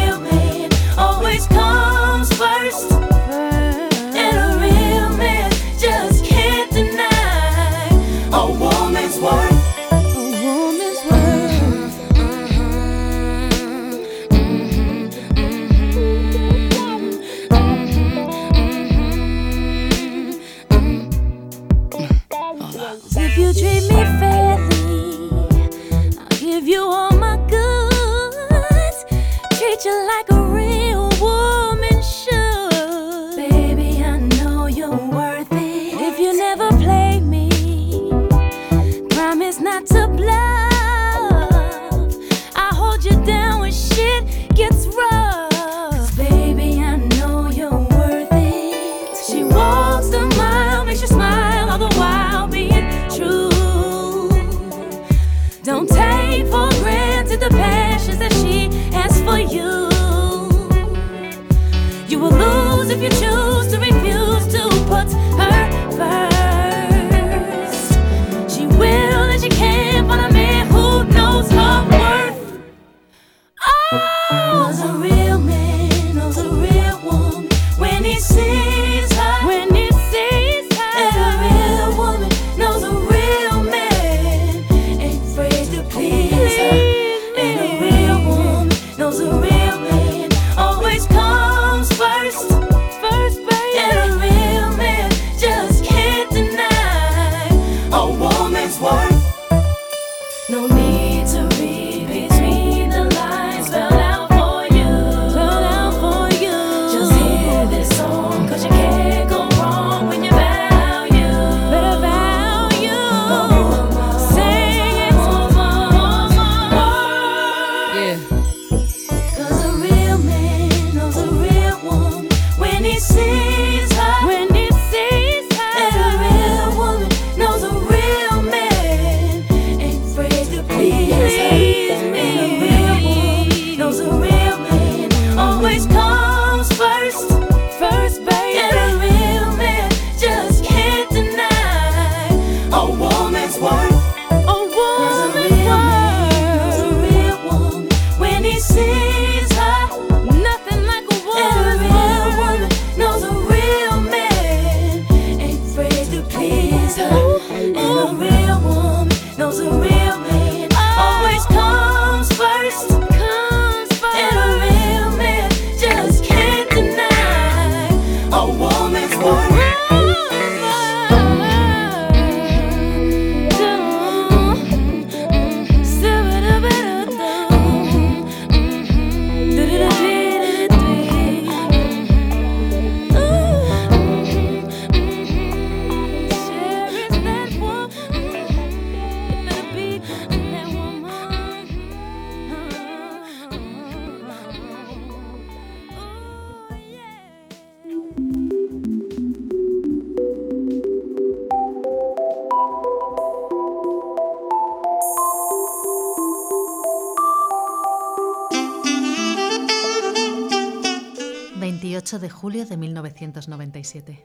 1997. 213.17 214.25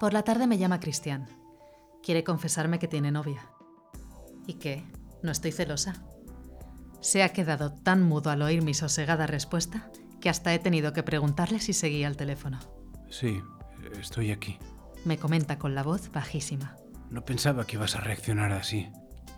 Por 0.00 0.12
la 0.12 0.22
tarde 0.22 0.46
me 0.46 0.58
llama 0.58 0.80
Cristian. 0.80 1.28
Quiere 2.02 2.24
confesarme 2.24 2.78
que 2.78 2.88
tiene 2.88 3.12
novia. 3.12 3.48
¿Y 4.46 4.54
qué? 4.54 4.84
¿No 5.22 5.30
estoy 5.30 5.52
celosa? 5.52 6.02
Se 7.00 7.22
ha 7.22 7.32
quedado 7.32 7.72
tan 7.72 8.02
mudo 8.02 8.30
al 8.30 8.42
oír 8.42 8.62
mi 8.62 8.74
sosegada 8.74 9.26
respuesta 9.26 9.90
que 10.20 10.28
hasta 10.28 10.54
he 10.54 10.58
tenido 10.58 10.92
que 10.92 11.02
preguntarle 11.02 11.60
si 11.60 11.72
seguía 11.72 12.08
el 12.08 12.16
teléfono. 12.16 12.58
Sí, 13.10 13.40
estoy 14.00 14.30
aquí. 14.30 14.58
Me 15.04 15.18
comenta 15.18 15.58
con 15.58 15.74
la 15.74 15.82
voz 15.82 16.10
bajísima. 16.12 16.76
No 17.10 17.24
pensaba 17.24 17.66
que 17.66 17.76
ibas 17.76 17.96
a 17.96 18.00
reaccionar 18.00 18.52
así. 18.52 18.88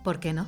¿Por 0.03 0.19
qué 0.19 0.33
no? 0.33 0.47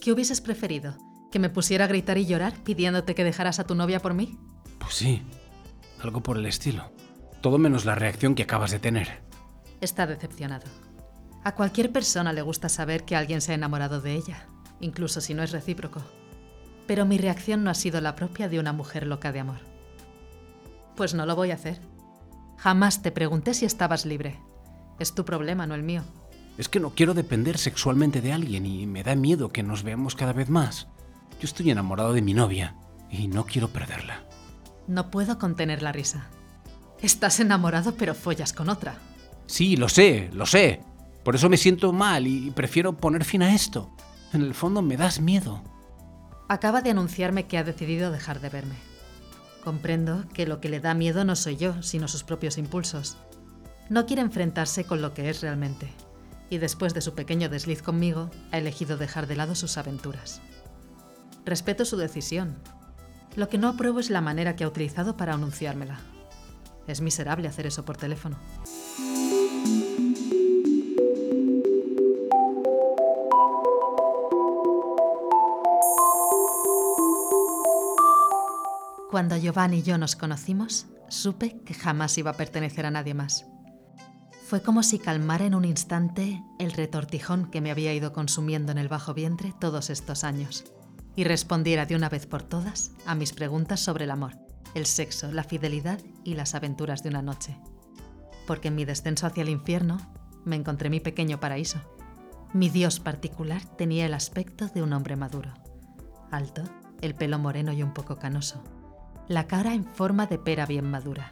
¿Qué 0.00 0.12
hubieses 0.12 0.40
preferido? 0.40 0.96
¿Que 1.30 1.38
me 1.38 1.50
pusiera 1.50 1.84
a 1.84 1.88
gritar 1.88 2.18
y 2.18 2.26
llorar 2.26 2.54
pidiéndote 2.64 3.14
que 3.14 3.22
dejaras 3.22 3.60
a 3.60 3.64
tu 3.64 3.74
novia 3.74 4.00
por 4.00 4.14
mí? 4.14 4.38
Pues 4.78 4.94
sí, 4.94 5.22
algo 6.02 6.22
por 6.22 6.38
el 6.38 6.46
estilo. 6.46 6.90
Todo 7.40 7.58
menos 7.58 7.84
la 7.84 7.94
reacción 7.94 8.34
que 8.34 8.42
acabas 8.42 8.70
de 8.70 8.78
tener. 8.78 9.22
Está 9.80 10.06
decepcionado. 10.06 10.66
A 11.42 11.54
cualquier 11.54 11.90
persona 11.90 12.34
le 12.34 12.42
gusta 12.42 12.68
saber 12.68 13.04
que 13.04 13.16
alguien 13.16 13.40
se 13.40 13.52
ha 13.52 13.54
enamorado 13.54 14.00
de 14.02 14.14
ella, 14.14 14.46
incluso 14.80 15.22
si 15.22 15.32
no 15.32 15.42
es 15.42 15.52
recíproco. 15.52 16.02
Pero 16.86 17.06
mi 17.06 17.16
reacción 17.16 17.64
no 17.64 17.70
ha 17.70 17.74
sido 17.74 18.00
la 18.00 18.14
propia 18.14 18.48
de 18.48 18.60
una 18.60 18.74
mujer 18.74 19.06
loca 19.06 19.32
de 19.32 19.40
amor. 19.40 19.60
Pues 20.96 21.14
no 21.14 21.24
lo 21.24 21.34
voy 21.34 21.50
a 21.50 21.54
hacer. 21.54 21.80
Jamás 22.58 23.00
te 23.00 23.10
pregunté 23.10 23.54
si 23.54 23.64
estabas 23.64 24.04
libre. 24.04 24.38
Es 24.98 25.14
tu 25.14 25.24
problema, 25.24 25.66
no 25.66 25.74
el 25.74 25.82
mío. 25.82 26.02
Es 26.58 26.68
que 26.68 26.78
no 26.78 26.90
quiero 26.90 27.14
depender 27.14 27.56
sexualmente 27.56 28.20
de 28.20 28.34
alguien 28.34 28.66
y 28.66 28.86
me 28.86 29.02
da 29.02 29.14
miedo 29.14 29.48
que 29.48 29.62
nos 29.62 29.82
veamos 29.82 30.14
cada 30.14 30.34
vez 30.34 30.50
más. 30.50 30.88
Yo 31.40 31.46
estoy 31.46 31.70
enamorado 31.70 32.12
de 32.12 32.20
mi 32.20 32.34
novia 32.34 32.74
y 33.10 33.28
no 33.28 33.46
quiero 33.46 33.68
perderla. 33.68 34.24
No 34.86 35.10
puedo 35.10 35.38
contener 35.38 35.80
la 35.80 35.92
risa. 35.92 36.28
Estás 37.02 37.40
enamorado 37.40 37.94
pero 37.94 38.14
follas 38.14 38.52
con 38.52 38.68
otra. 38.68 38.98
Sí, 39.46 39.76
lo 39.76 39.88
sé, 39.88 40.30
lo 40.32 40.46
sé. 40.46 40.80
Por 41.24 41.34
eso 41.34 41.48
me 41.48 41.56
siento 41.56 41.92
mal 41.92 42.26
y 42.26 42.50
prefiero 42.50 42.96
poner 42.96 43.24
fin 43.24 43.42
a 43.42 43.54
esto. 43.54 43.90
En 44.32 44.42
el 44.42 44.54
fondo 44.54 44.82
me 44.82 44.96
das 44.96 45.20
miedo. 45.20 45.62
Acaba 46.48 46.82
de 46.82 46.90
anunciarme 46.90 47.46
que 47.46 47.58
ha 47.58 47.64
decidido 47.64 48.10
dejar 48.10 48.40
de 48.40 48.48
verme. 48.48 48.76
Comprendo 49.64 50.24
que 50.32 50.46
lo 50.46 50.60
que 50.60 50.68
le 50.68 50.80
da 50.80 50.94
miedo 50.94 51.24
no 51.24 51.36
soy 51.36 51.56
yo, 51.56 51.82
sino 51.82 52.08
sus 52.08 52.24
propios 52.24 52.58
impulsos. 52.58 53.16
No 53.88 54.06
quiere 54.06 54.22
enfrentarse 54.22 54.84
con 54.84 55.02
lo 55.02 55.14
que 55.14 55.28
es 55.28 55.42
realmente. 55.42 55.88
Y 56.48 56.58
después 56.58 56.94
de 56.94 57.00
su 57.00 57.14
pequeño 57.14 57.48
desliz 57.48 57.82
conmigo, 57.82 58.30
ha 58.52 58.58
elegido 58.58 58.96
dejar 58.96 59.26
de 59.26 59.36
lado 59.36 59.54
sus 59.54 59.78
aventuras. 59.78 60.40
Respeto 61.44 61.84
su 61.84 61.96
decisión. 61.96 62.56
Lo 63.36 63.48
que 63.48 63.58
no 63.58 63.68
apruebo 63.68 64.00
es 64.00 64.10
la 64.10 64.20
manera 64.20 64.56
que 64.56 64.64
ha 64.64 64.68
utilizado 64.68 65.16
para 65.16 65.34
anunciármela. 65.34 66.00
Es 66.86 67.00
miserable 67.00 67.48
hacer 67.48 67.66
eso 67.66 67.84
por 67.84 67.96
teléfono. 67.96 68.36
Cuando 79.10 79.36
Giovanni 79.36 79.78
y 79.78 79.82
yo 79.82 79.98
nos 79.98 80.14
conocimos, 80.14 80.86
supe 81.08 81.60
que 81.64 81.74
jamás 81.74 82.16
iba 82.16 82.30
a 82.30 82.36
pertenecer 82.36 82.86
a 82.86 82.92
nadie 82.92 83.12
más. 83.12 83.44
Fue 84.46 84.62
como 84.62 84.82
si 84.82 84.98
calmara 84.98 85.44
en 85.46 85.54
un 85.54 85.64
instante 85.64 86.42
el 86.58 86.72
retortijón 86.72 87.50
que 87.50 87.60
me 87.60 87.70
había 87.70 87.92
ido 87.92 88.12
consumiendo 88.12 88.72
en 88.72 88.78
el 88.78 88.88
bajo 88.88 89.12
vientre 89.12 89.52
todos 89.60 89.90
estos 89.90 90.24
años 90.24 90.64
y 91.16 91.24
respondiera 91.24 91.86
de 91.86 91.96
una 91.96 92.08
vez 92.08 92.26
por 92.26 92.42
todas 92.42 92.92
a 93.04 93.14
mis 93.14 93.32
preguntas 93.32 93.80
sobre 93.80 94.04
el 94.04 94.10
amor, 94.10 94.38
el 94.74 94.86
sexo, 94.86 95.32
la 95.32 95.44
fidelidad 95.44 96.00
y 96.24 96.34
las 96.34 96.54
aventuras 96.54 97.02
de 97.02 97.10
una 97.10 97.22
noche. 97.22 97.56
Porque 98.46 98.68
en 98.68 98.76
mi 98.76 98.84
descenso 98.84 99.26
hacia 99.26 99.42
el 99.42 99.48
infierno 99.48 99.98
me 100.44 100.56
encontré 100.56 100.90
mi 100.90 101.00
pequeño 101.00 101.40
paraíso. 101.40 101.80
Mi 102.52 102.68
dios 102.68 103.00
particular 103.00 103.64
tenía 103.76 104.06
el 104.06 104.14
aspecto 104.14 104.68
de 104.68 104.82
un 104.82 104.92
hombre 104.92 105.16
maduro, 105.16 105.52
alto, 106.30 106.62
el 107.00 107.14
pelo 107.14 107.38
moreno 107.38 107.72
y 107.72 107.82
un 107.82 107.94
poco 107.94 108.18
canoso, 108.18 108.62
la 109.28 109.46
cara 109.46 109.74
en 109.74 109.84
forma 109.84 110.26
de 110.26 110.38
pera 110.38 110.66
bien 110.66 110.90
madura, 110.90 111.30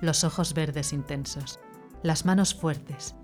los 0.00 0.24
ojos 0.24 0.54
verdes 0.54 0.92
intensos, 0.92 1.60
las 2.02 2.24
manos 2.24 2.54
fuertes, 2.54 3.14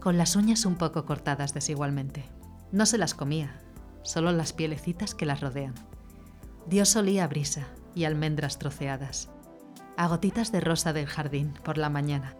con 0.00 0.18
las 0.18 0.36
uñas 0.36 0.64
un 0.66 0.76
poco 0.76 1.04
cortadas 1.04 1.54
desigualmente. 1.54 2.24
No 2.70 2.86
se 2.86 2.98
las 2.98 3.14
comía, 3.14 3.60
solo 4.02 4.30
las 4.30 4.52
pielecitas 4.52 5.14
que 5.14 5.26
las 5.26 5.40
rodean. 5.40 5.74
Dios 6.66 6.94
olía 6.94 7.24
a 7.24 7.28
brisa 7.28 7.66
y 7.94 8.04
almendras 8.04 8.58
troceadas, 8.58 9.30
a 9.96 10.08
gotitas 10.08 10.52
de 10.52 10.60
rosa 10.60 10.92
del 10.92 11.06
jardín 11.06 11.54
por 11.62 11.78
la 11.78 11.90
mañana, 11.90 12.34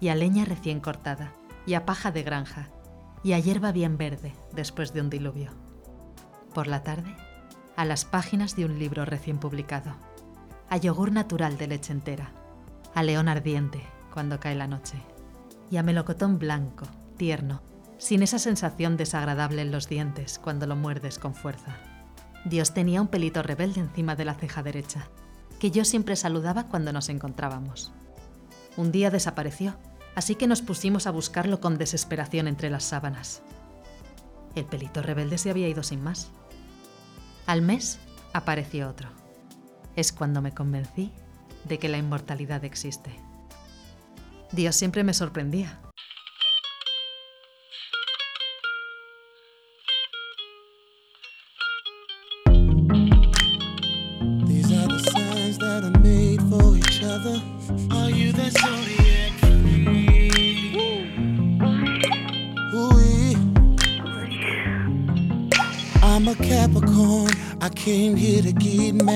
y 0.00 0.08
a 0.08 0.14
leña 0.14 0.44
recién 0.44 0.80
cortada, 0.80 1.32
y 1.66 1.74
a 1.74 1.84
paja 1.84 2.10
de 2.10 2.22
granja, 2.22 2.68
y 3.22 3.32
a 3.32 3.38
hierba 3.38 3.72
bien 3.72 3.96
verde 3.96 4.32
después 4.52 4.92
de 4.92 5.00
un 5.00 5.10
diluvio. 5.10 5.50
Por 6.54 6.66
la 6.66 6.82
tarde, 6.82 7.14
a 7.76 7.84
las 7.84 8.04
páginas 8.04 8.56
de 8.56 8.64
un 8.64 8.78
libro 8.78 9.04
recién 9.04 9.38
publicado, 9.38 9.94
a 10.68 10.76
yogur 10.76 11.12
natural 11.12 11.56
de 11.58 11.66
leche 11.66 11.92
entera, 11.92 12.30
a 12.94 13.02
león 13.02 13.28
ardiente 13.28 13.82
cuando 14.12 14.40
cae 14.40 14.54
la 14.54 14.66
noche, 14.66 14.98
y 15.70 15.76
a 15.76 15.82
melocotón 15.82 16.38
blanco, 16.38 16.86
tierno, 17.16 17.62
sin 17.98 18.22
esa 18.22 18.38
sensación 18.38 18.96
desagradable 18.96 19.62
en 19.62 19.70
los 19.70 19.88
dientes 19.88 20.38
cuando 20.38 20.66
lo 20.66 20.76
muerdes 20.76 21.18
con 21.18 21.34
fuerza. 21.34 21.76
Dios 22.44 22.74
tenía 22.74 23.00
un 23.00 23.08
pelito 23.08 23.42
rebelde 23.42 23.80
encima 23.80 24.16
de 24.16 24.24
la 24.24 24.34
ceja 24.34 24.62
derecha, 24.62 25.08
que 25.60 25.70
yo 25.70 25.84
siempre 25.84 26.16
saludaba 26.16 26.64
cuando 26.64 26.92
nos 26.92 27.08
encontrábamos. 27.08 27.92
Un 28.76 28.90
día 28.90 29.10
desapareció, 29.10 29.76
así 30.16 30.34
que 30.34 30.48
nos 30.48 30.62
pusimos 30.62 31.06
a 31.06 31.12
buscarlo 31.12 31.60
con 31.60 31.78
desesperación 31.78 32.48
entre 32.48 32.70
las 32.70 32.84
sábanas. 32.84 33.42
El 34.54 34.64
pelito 34.64 35.02
rebelde 35.02 35.38
se 35.38 35.50
había 35.50 35.68
ido 35.68 35.82
sin 35.82 36.02
más. 36.02 36.30
Al 37.46 37.62
mes 37.62 37.98
apareció 38.32 38.88
otro. 38.88 39.08
Es 39.94 40.12
cuando 40.12 40.42
me 40.42 40.52
convencí 40.52 41.12
de 41.64 41.78
que 41.78 41.88
la 41.88 41.98
inmortalidad 41.98 42.64
existe. 42.64 43.14
Dios 44.50 44.74
siempre 44.74 45.04
me 45.04 45.14
sorprendía. 45.14 45.80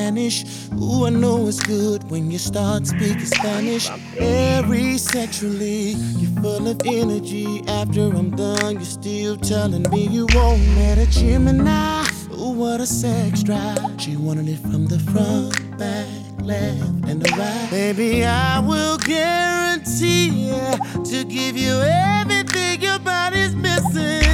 Get 0.06 0.14
mannish. 0.14 0.44
Ooh, 0.80 1.06
I 1.06 1.10
know 1.10 1.46
it's 1.48 1.60
good 1.60 2.10
when 2.10 2.30
you 2.30 2.38
start 2.38 2.86
speaking 2.86 3.24
Spanish. 3.24 3.88
Very 4.18 4.98
sexually, 4.98 5.94
you're 6.18 6.42
full 6.42 6.68
of 6.68 6.80
energy. 6.84 7.62
After 7.68 8.02
I'm 8.02 8.30
done, 8.30 8.74
you're 8.74 8.82
still 8.82 9.36
telling 9.36 9.82
me 9.90 10.06
you 10.06 10.26
won't 10.34 10.62
let 10.76 10.98
a 10.98 11.06
Gemini. 11.06 12.04
Ooh, 12.32 12.50
what 12.50 12.80
a 12.80 12.86
sex 12.86 13.42
drive. 13.42 13.78
She 13.98 14.16
wanted 14.16 14.48
it 14.48 14.58
from 14.58 14.86
the 14.86 14.98
front, 14.98 15.78
back, 15.78 16.06
left, 16.40 17.08
and 17.08 17.22
the 17.22 17.30
right. 17.36 17.68
Baby, 17.70 18.24
I 18.24 18.60
will 18.60 18.98
guarantee 18.98 20.48
yeah, 20.48 20.76
to 21.04 21.24
give 21.24 21.56
you 21.56 21.80
everything 21.82 22.80
your 22.80 22.98
body's 22.98 23.54
missing. 23.54 24.25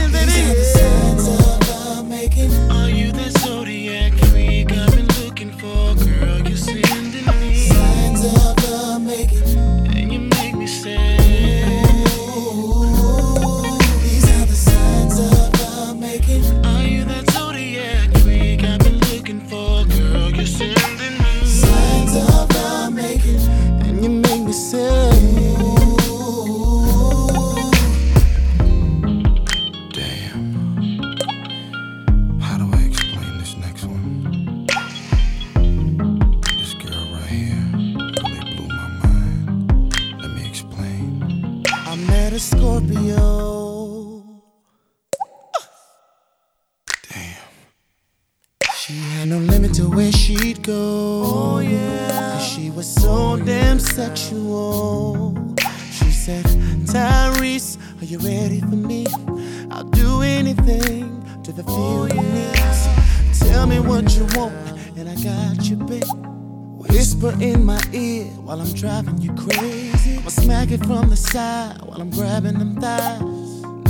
While 68.52 68.60
I'm 68.60 68.74
driving 68.74 69.18
you 69.22 69.32
crazy. 69.32 70.18
I'ma 70.18 70.28
smack 70.28 70.70
it 70.72 70.84
from 70.84 71.08
the 71.08 71.16
side 71.16 71.80
while 71.86 72.02
I'm 72.02 72.10
grabbing 72.10 72.58
them 72.58 72.78
thighs. 72.78 73.22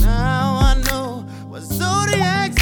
Now 0.05 0.61
I 0.63 0.81
know 0.87 1.27
what 1.49 1.63
zodiac 1.63 2.55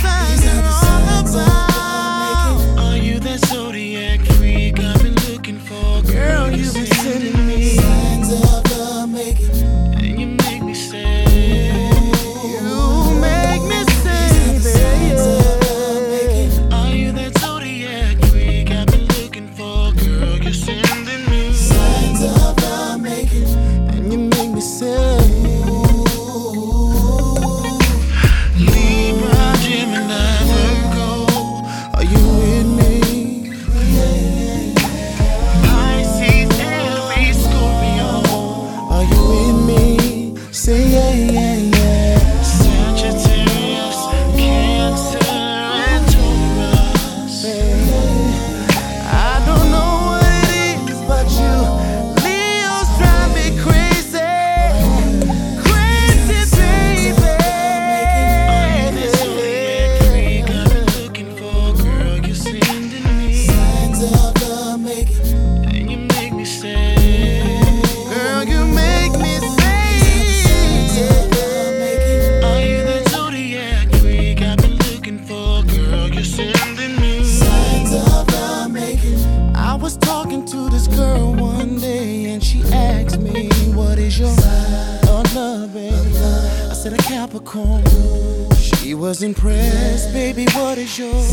was 89.11 89.25
impressed, 89.25 90.13
baby. 90.13 90.47
What 90.53 90.79
is 90.79 90.97
yours? 90.97 91.33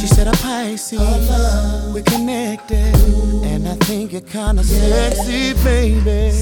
She 0.00 0.08
said 0.08 0.26
a 0.26 0.32
Pisces. 0.42 0.98
We're 1.94 2.02
connected, 2.02 2.96
and 3.44 3.68
I 3.68 3.76
think 3.86 4.10
you're 4.10 4.22
kinda 4.22 4.64
sexy, 4.64 5.54
baby. 5.62 6.34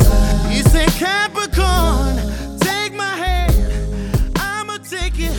You 0.54 0.62
said 0.72 0.88
Capricorn, 1.04 2.16
take 2.60 2.94
my 2.94 3.14
hand. 3.24 4.32
I'ma 4.36 4.78
take 4.78 5.18
you 5.18 5.32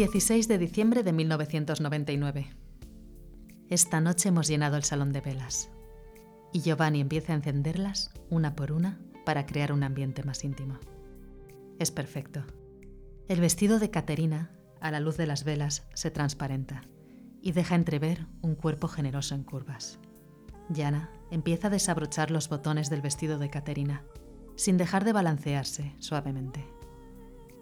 16 0.00 0.48
de 0.48 0.56
diciembre 0.56 1.02
de 1.02 1.12
1999. 1.12 2.48
Esta 3.68 4.00
noche 4.00 4.30
hemos 4.30 4.48
llenado 4.48 4.78
el 4.78 4.82
salón 4.82 5.12
de 5.12 5.20
velas 5.20 5.70
y 6.54 6.62
Giovanni 6.62 7.02
empieza 7.02 7.34
a 7.34 7.36
encenderlas 7.36 8.10
una 8.30 8.56
por 8.56 8.72
una 8.72 8.98
para 9.26 9.44
crear 9.44 9.72
un 9.72 9.82
ambiente 9.82 10.22
más 10.22 10.42
íntimo. 10.42 10.78
Es 11.78 11.90
perfecto. 11.90 12.44
El 13.28 13.42
vestido 13.42 13.78
de 13.78 13.90
Caterina, 13.90 14.50
a 14.80 14.90
la 14.90 15.00
luz 15.00 15.18
de 15.18 15.26
las 15.26 15.44
velas, 15.44 15.86
se 15.92 16.10
transparenta 16.10 16.80
y 17.42 17.52
deja 17.52 17.74
entrever 17.74 18.26
un 18.40 18.54
cuerpo 18.54 18.88
generoso 18.88 19.34
en 19.34 19.44
curvas. 19.44 19.98
Yana 20.70 21.10
empieza 21.30 21.66
a 21.66 21.70
desabrochar 21.70 22.30
los 22.30 22.48
botones 22.48 22.88
del 22.88 23.02
vestido 23.02 23.36
de 23.36 23.50
Caterina, 23.50 24.02
sin 24.56 24.78
dejar 24.78 25.04
de 25.04 25.12
balancearse 25.12 25.94
suavemente. 25.98 26.66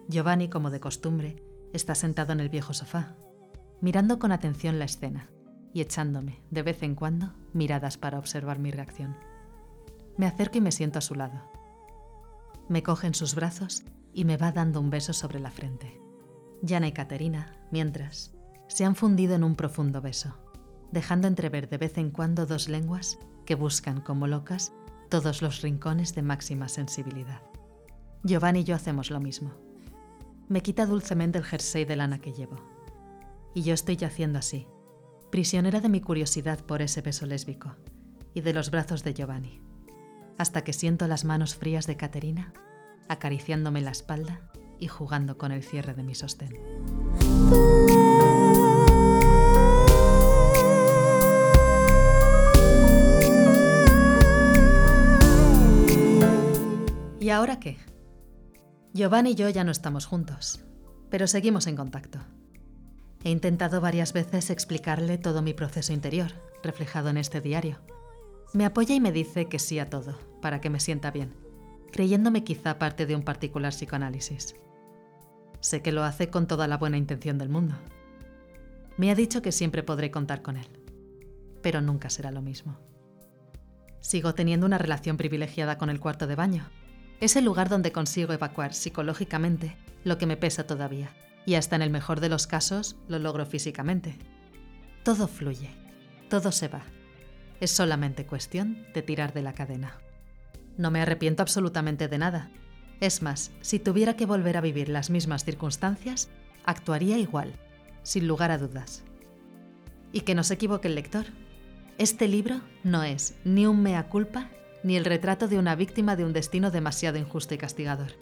Giovanni, 0.07 0.47
como 0.47 0.69
de 0.69 0.79
costumbre, 0.79 1.43
está 1.73 1.95
sentado 1.95 2.33
en 2.33 2.39
el 2.39 2.49
viejo 2.49 2.73
sofá, 2.73 3.15
mirando 3.81 4.19
con 4.19 4.31
atención 4.31 4.79
la 4.79 4.85
escena 4.85 5.29
y 5.73 5.81
echándome, 5.81 6.41
de 6.49 6.63
vez 6.63 6.83
en 6.83 6.95
cuando, 6.95 7.33
miradas 7.53 7.97
para 7.97 8.19
observar 8.19 8.59
mi 8.59 8.71
reacción. 8.71 9.15
Me 10.17 10.25
acerco 10.25 10.57
y 10.57 10.61
me 10.61 10.71
siento 10.71 10.99
a 10.99 11.01
su 11.01 11.15
lado. 11.15 11.41
Me 12.67 12.83
coge 12.83 13.07
en 13.07 13.13
sus 13.13 13.35
brazos 13.35 13.83
y 14.13 14.25
me 14.25 14.37
va 14.37 14.51
dando 14.51 14.79
un 14.79 14.89
beso 14.89 15.13
sobre 15.13 15.39
la 15.39 15.51
frente. 15.51 16.01
Yana 16.61 16.87
y 16.87 16.91
Caterina, 16.91 17.55
mientras, 17.71 18.33
se 18.67 18.85
han 18.85 18.95
fundido 18.95 19.35
en 19.35 19.43
un 19.43 19.55
profundo 19.55 20.01
beso, 20.01 20.35
dejando 20.91 21.27
entrever 21.27 21.69
de 21.69 21.77
vez 21.77 21.97
en 21.97 22.11
cuando 22.11 22.45
dos 22.45 22.67
lenguas 22.67 23.17
que 23.45 23.55
buscan 23.55 24.01
como 24.01 24.27
locas 24.27 24.73
todos 25.09 25.41
los 25.41 25.61
rincones 25.61 26.13
de 26.15 26.21
máxima 26.21 26.67
sensibilidad. 26.67 27.41
Giovanni 28.23 28.59
y 28.59 28.63
yo 28.63 28.75
hacemos 28.75 29.09
lo 29.09 29.19
mismo. 29.19 29.68
Me 30.49 30.63
quita 30.63 30.87
dulcemente 30.87 31.37
el 31.37 31.43
jersey 31.43 31.85
de 31.85 31.95
lana 31.95 32.19
que 32.19 32.33
llevo. 32.33 32.55
Y 33.53 33.61
yo 33.61 33.75
estoy 33.75 33.97
yaciendo 33.97 34.39
así, 34.39 34.65
prisionera 35.29 35.79
de 35.79 35.89
mi 35.89 36.01
curiosidad 36.01 36.59
por 36.65 36.81
ese 36.81 37.01
beso 37.01 37.27
lésbico 37.27 37.75
y 38.33 38.41
de 38.41 38.53
los 38.53 38.71
brazos 38.71 39.03
de 39.03 39.13
Giovanni, 39.13 39.61
hasta 40.39 40.63
que 40.63 40.73
siento 40.73 41.07
las 41.07 41.23
manos 41.23 41.55
frías 41.55 41.85
de 41.85 41.97
Caterina 41.97 42.51
acariciándome 43.07 43.81
la 43.81 43.91
espalda 43.91 44.41
y 44.79 44.87
jugando 44.87 45.37
con 45.37 45.51
el 45.51 45.61
cierre 45.63 45.93
de 45.93 46.01
mi 46.01 46.15
sostén. 46.15 46.55
¿Y 57.19 57.29
ahora 57.29 57.59
qué? 57.59 57.77
Giovanni 58.93 59.31
y 59.31 59.35
yo 59.35 59.47
ya 59.49 59.63
no 59.63 59.71
estamos 59.71 60.07
juntos, 60.07 60.61
pero 61.11 61.27
seguimos 61.27 61.67
en 61.67 61.75
contacto. 61.75 62.19
He 63.23 63.29
intentado 63.29 63.81
varias 63.81 64.13
veces 64.13 64.49
explicarle 64.49 65.17
todo 65.19 65.43
mi 65.43 65.53
proceso 65.53 65.93
interior, 65.93 66.31
reflejado 66.63 67.09
en 67.09 67.17
este 67.17 67.39
diario. 67.39 67.77
Me 68.51 68.65
apoya 68.65 68.95
y 68.95 68.99
me 68.99 69.11
dice 69.11 69.45
que 69.45 69.59
sí 69.59 69.77
a 69.77 69.89
todo, 69.89 70.17
para 70.41 70.59
que 70.59 70.71
me 70.71 70.79
sienta 70.79 71.11
bien, 71.11 71.35
creyéndome 71.91 72.43
quizá 72.43 72.79
parte 72.79 73.05
de 73.05 73.15
un 73.15 73.21
particular 73.21 73.73
psicoanálisis. 73.73 74.55
Sé 75.59 75.83
que 75.83 75.91
lo 75.91 76.03
hace 76.03 76.29
con 76.29 76.47
toda 76.47 76.67
la 76.67 76.77
buena 76.77 76.97
intención 76.97 77.37
del 77.37 77.49
mundo. 77.49 77.75
Me 78.97 79.11
ha 79.11 79.15
dicho 79.15 79.43
que 79.43 79.51
siempre 79.51 79.83
podré 79.83 80.09
contar 80.09 80.41
con 80.41 80.57
él, 80.57 80.67
pero 81.61 81.79
nunca 81.81 82.09
será 82.09 82.31
lo 82.31 82.41
mismo. 82.41 82.79
Sigo 83.99 84.33
teniendo 84.33 84.65
una 84.65 84.79
relación 84.79 85.17
privilegiada 85.17 85.77
con 85.77 85.91
el 85.91 85.99
cuarto 85.99 86.25
de 86.25 86.35
baño. 86.35 86.65
Es 87.19 87.35
el 87.35 87.43
lugar 87.43 87.67
donde 87.67 87.91
consigo 87.91 88.31
evacuar 88.31 88.73
psicológicamente 88.73 89.75
lo 90.05 90.17
que 90.17 90.25
me 90.25 90.37
pesa 90.37 90.65
todavía 90.65 91.09
y 91.45 91.55
hasta 91.55 91.75
en 91.75 91.81
el 91.81 91.89
mejor 91.89 92.21
de 92.21 92.29
los 92.29 92.47
casos 92.47 92.95
lo 93.07 93.19
logro 93.19 93.45
físicamente. 93.45 94.15
Todo 95.03 95.27
fluye, 95.27 95.71
todo 96.29 96.51
se 96.51 96.69
va. 96.69 96.83
Es 97.59 97.71
solamente 97.71 98.25
cuestión 98.25 98.85
de 98.93 99.01
tirar 99.01 99.33
de 99.33 99.41
la 99.41 99.53
cadena. 99.53 99.97
No 100.77 100.91
me 100.91 101.01
arrepiento 101.01 101.43
absolutamente 101.43 102.07
de 102.07 102.17
nada. 102.17 102.51
Es 103.01 103.21
más, 103.21 103.51
si 103.59 103.79
tuviera 103.79 104.15
que 104.15 104.25
volver 104.25 104.55
a 104.55 104.61
vivir 104.61 104.87
las 104.87 105.09
mismas 105.09 105.43
circunstancias, 105.43 106.29
actuaría 106.63 107.17
igual, 107.17 107.53
sin 108.03 108.27
lugar 108.27 108.51
a 108.51 108.57
dudas. 108.57 109.03
Y 110.13 110.21
que 110.21 110.35
no 110.35 110.43
se 110.43 110.53
equivoque 110.53 110.87
el 110.87 110.95
lector. 110.95 111.25
Este 111.97 112.29
libro 112.29 112.61
no 112.85 113.03
es 113.03 113.35
ni 113.43 113.65
un 113.65 113.81
mea 113.81 114.07
culpa 114.07 114.49
ni 114.83 114.95
el 114.95 115.05
retrato 115.05 115.47
de 115.47 115.57
una 115.57 115.75
víctima 115.75 116.15
de 116.15 116.25
un 116.25 116.33
destino 116.33 116.71
demasiado 116.71 117.17
injusto 117.17 117.53
y 117.53 117.57
castigador. 117.57 118.13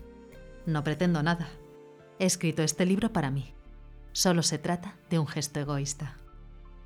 No 0.66 0.84
pretendo 0.84 1.24
nada. 1.24 1.50
He 2.20 2.26
escrito 2.26 2.64
este 2.64 2.86
libro 2.86 3.14
para 3.14 3.32
mí. 3.32 3.54
Solo 4.12 4.42
se 4.44 4.58
trata 4.58 4.96
de 5.10 5.20
un 5.20 5.28
gesto 5.28 5.60
egoísta. 5.60 6.18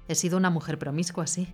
He 0.07 0.15
sido 0.15 0.37
una 0.37 0.49
mujer 0.49 0.77
promiscua, 0.77 1.25
sí, 1.27 1.53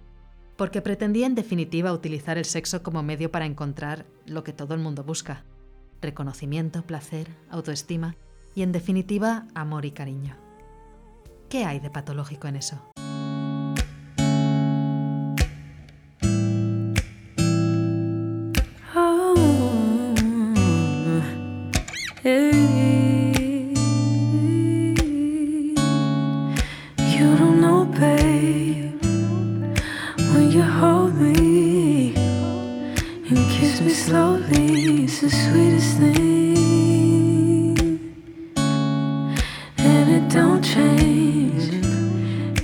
porque 0.55 0.82
pretendía 0.82 1.28
en 1.28 1.36
definitiva 1.36 1.93
utilizar 1.93 2.38
el 2.38 2.45
sexo 2.45 2.82
como 2.82 3.03
medio 3.03 3.32
para 3.32 3.45
encontrar 3.45 4.05
lo 4.26 4.43
que 4.43 4.53
todo 4.53 4.74
el 4.74 4.80
mundo 4.80 5.03
busca. 5.03 5.43
Reconocimiento, 6.01 6.82
placer, 6.82 7.30
autoestima 7.49 8.15
y 8.55 8.63
en 8.63 8.72
definitiva 8.72 9.47
amor 9.53 9.86
y 9.86 9.91
cariño. 9.91 10.36
¿Qué 11.49 11.63
hay 11.63 11.80
de 11.80 11.91
patológico 11.91 12.47
en 12.47 12.55
eso? 12.57 12.82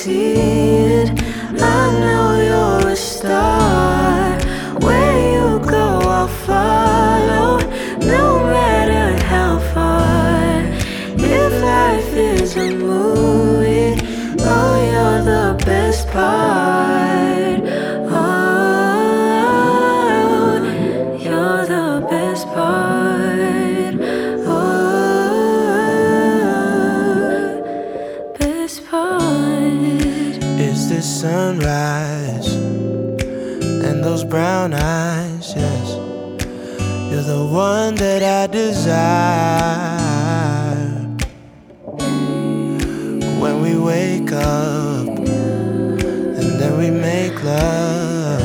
see 0.00 0.32
it. 0.32 1.10
I 1.60 2.00
know 2.00 2.40
you're 2.40 2.88
a 2.88 2.96
star. 2.96 3.59
Brown 34.30 34.72
eyes? 34.72 35.52
Yes, 35.56 35.90
you're 37.10 37.22
the 37.22 37.44
one 37.44 37.96
that 37.96 38.22
I 38.22 38.46
desire. 38.46 38.86
When 43.42 43.60
we 43.60 43.76
wake 43.76 44.30
up 44.30 45.08
and 46.38 46.60
then 46.60 46.78
we 46.78 46.90
make 46.90 47.42
love, 47.42 48.40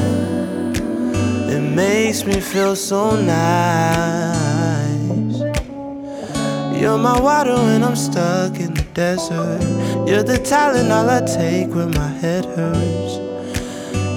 it 1.51 1.61
makes 1.61 2.25
me 2.25 2.39
feel 2.41 2.75
so 2.75 3.15
nice. 3.15 4.25
You're 6.81 6.97
my 6.97 7.19
water 7.19 7.53
when 7.53 7.83
I'm 7.83 7.95
stuck 7.95 8.59
in 8.59 8.73
the 8.73 8.85
desert. 8.95 9.61
You're 10.07 10.23
the 10.23 10.39
talent 10.39 10.91
all 10.91 11.07
I 11.07 11.21
take 11.21 11.75
when 11.75 11.91
my 11.91 12.07
head 12.07 12.45
hurts. 12.45 13.24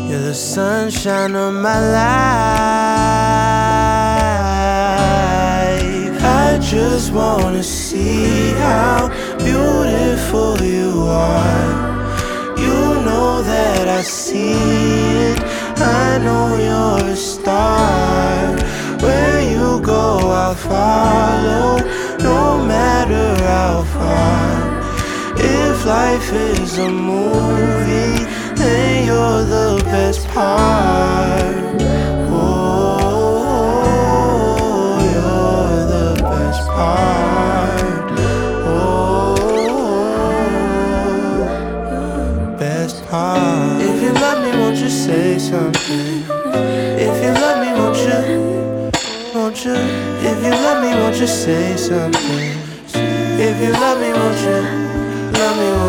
You're 0.09 0.21
the 0.21 0.35
sunshine 0.35 1.37
of 1.37 1.53
my 1.53 1.79
life. 1.79 2.09
I 6.25 6.59
just 6.63 7.13
wanna 7.13 7.63
see 7.63 8.53
how 8.53 9.11
beautiful 9.37 10.57
you 10.63 11.03
are. 11.09 12.57
You 12.57 13.03
know 13.05 13.43
that 13.43 13.87
I 13.87 14.01
see 14.01 14.53
it. 15.33 15.39
I 15.77 16.17
know 16.25 16.57
you're 16.57 17.11
a 17.13 17.15
star. 17.15 18.57
Where 19.03 19.43
you 19.43 19.79
go, 19.83 20.31
I'll 20.31 20.55
follow, 20.55 21.83
no 22.19 22.65
matter 22.65 23.37
how 23.45 23.85
far. 23.93 24.79
If 25.37 25.85
life 25.85 26.33
is 26.33 26.79
a 26.79 26.89
movie, 26.89 28.27
then 28.59 29.07
you're 29.07 29.45
the 29.45 29.83
best 29.85 30.29
part. 30.29 31.57
Oh, 32.31 33.39
you're 35.15 35.81
the 35.95 36.07
best 36.23 36.69
part. 36.69 38.13
Oh, 38.67 39.37
best 42.59 43.07
part. 43.07 43.81
If 43.81 44.03
you 44.03 44.13
love 44.13 44.39
me, 44.45 44.51
won't 44.59 44.79
you 44.79 44.91
say 44.91 45.39
something? 45.39 46.25
If 46.99 47.23
you 47.23 47.33
love 47.33 47.59
me, 47.65 47.71
won't 47.79 47.99
you? 48.09 48.23
Won't 49.35 49.65
you? 49.65 49.77
If 50.31 50.39
you 50.45 50.51
love 50.51 50.83
me, 50.83 50.91
won't 51.01 51.17
you 51.17 51.27
say 51.27 51.77
something? 51.77 52.57
If 53.41 53.61
you 53.63 53.73
love 53.73 53.99
me, 54.01 54.11
won't 54.13 54.41
you? 54.41 54.78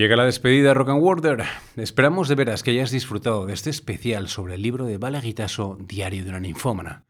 Llega 0.00 0.16
la 0.16 0.24
despedida 0.24 0.72
Rock 0.72 0.88
and. 0.88 1.42
Esperamos 1.76 2.28
de 2.28 2.34
veras 2.34 2.62
que 2.62 2.70
hayas 2.70 2.90
disfrutado 2.90 3.44
de 3.44 3.52
este 3.52 3.68
especial 3.68 4.28
sobre 4.28 4.54
el 4.54 4.62
libro 4.62 4.86
de 4.86 4.96
Bala 4.96 5.20
Guitaso, 5.20 5.76
Diario 5.78 6.24
de 6.24 6.30
una 6.30 6.40
ninfómana. 6.40 7.04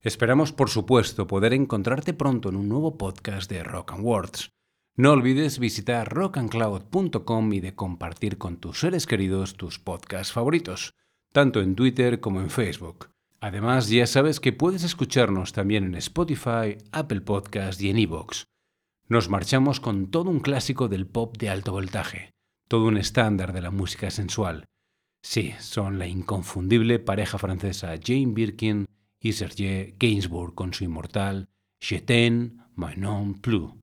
Esperamos, 0.00 0.52
por 0.52 0.68
supuesto, 0.68 1.28
poder 1.28 1.52
encontrarte 1.52 2.14
pronto 2.14 2.48
en 2.48 2.56
un 2.56 2.68
nuevo 2.68 2.98
podcast 2.98 3.48
de 3.48 3.62
Rock 3.62 3.92
and 3.92 4.04
Words. 4.04 4.50
No 4.96 5.12
olvides 5.12 5.60
visitar 5.60 6.12
rockandcloud.com 6.12 7.52
y 7.52 7.60
de 7.60 7.76
compartir 7.76 8.38
con 8.38 8.56
tus 8.56 8.80
seres 8.80 9.06
queridos 9.06 9.54
tus 9.54 9.78
podcasts 9.78 10.32
favoritos, 10.32 10.96
tanto 11.30 11.60
en 11.60 11.76
Twitter 11.76 12.18
como 12.18 12.40
en 12.40 12.50
Facebook. 12.50 13.10
Además, 13.38 13.88
ya 13.88 14.08
sabes 14.08 14.40
que 14.40 14.52
puedes 14.52 14.82
escucharnos 14.82 15.52
también 15.52 15.84
en 15.84 15.94
Spotify, 15.94 16.76
Apple 16.90 17.20
Podcast 17.20 17.80
y 17.80 17.90
en 17.90 18.00
iVoox. 18.00 18.46
Nos 19.12 19.28
marchamos 19.28 19.78
con 19.78 20.10
todo 20.10 20.30
un 20.30 20.40
clásico 20.40 20.88
del 20.88 21.06
pop 21.06 21.36
de 21.36 21.50
alto 21.50 21.72
voltaje, 21.72 22.30
todo 22.66 22.86
un 22.86 22.96
estándar 22.96 23.52
de 23.52 23.60
la 23.60 23.70
música 23.70 24.10
sensual. 24.10 24.64
Sí, 25.22 25.52
son 25.58 25.98
la 25.98 26.06
inconfundible 26.06 26.98
pareja 26.98 27.36
francesa 27.36 27.92
Jane 28.02 28.32
Birkin 28.32 28.86
y 29.20 29.34
Serge 29.34 29.96
Gainsbourg 29.98 30.54
con 30.54 30.72
su 30.72 30.84
inmortal 30.84 31.50
Je 31.78 32.00
t'aime, 32.00 32.52
my 32.74 32.96
non 32.96 33.34
plus. 33.34 33.74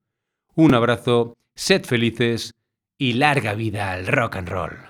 Un 0.56 0.74
abrazo, 0.74 1.36
sed 1.54 1.84
felices 1.84 2.52
y 2.98 3.12
larga 3.12 3.54
vida 3.54 3.92
al 3.92 4.08
rock 4.08 4.34
and 4.34 4.48
roll. 4.48 4.89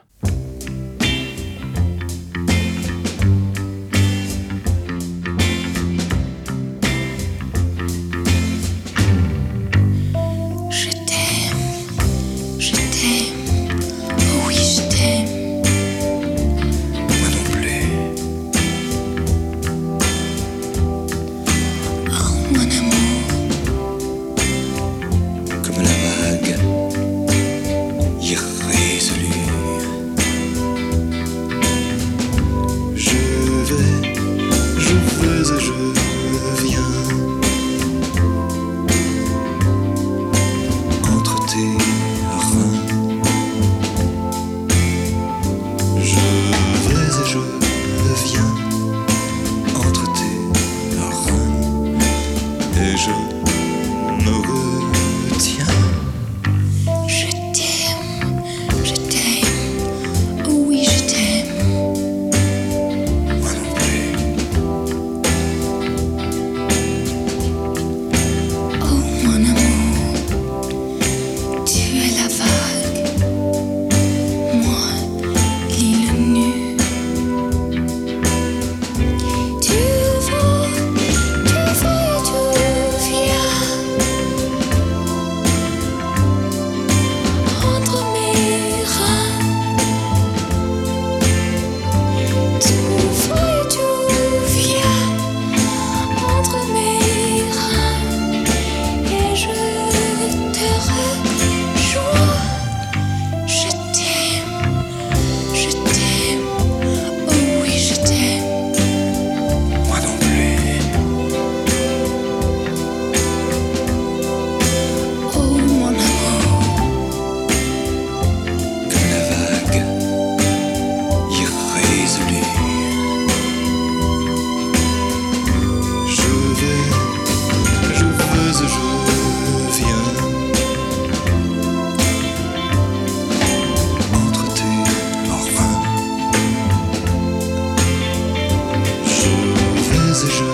ces 140.20 140.26
jeux. 140.26 140.49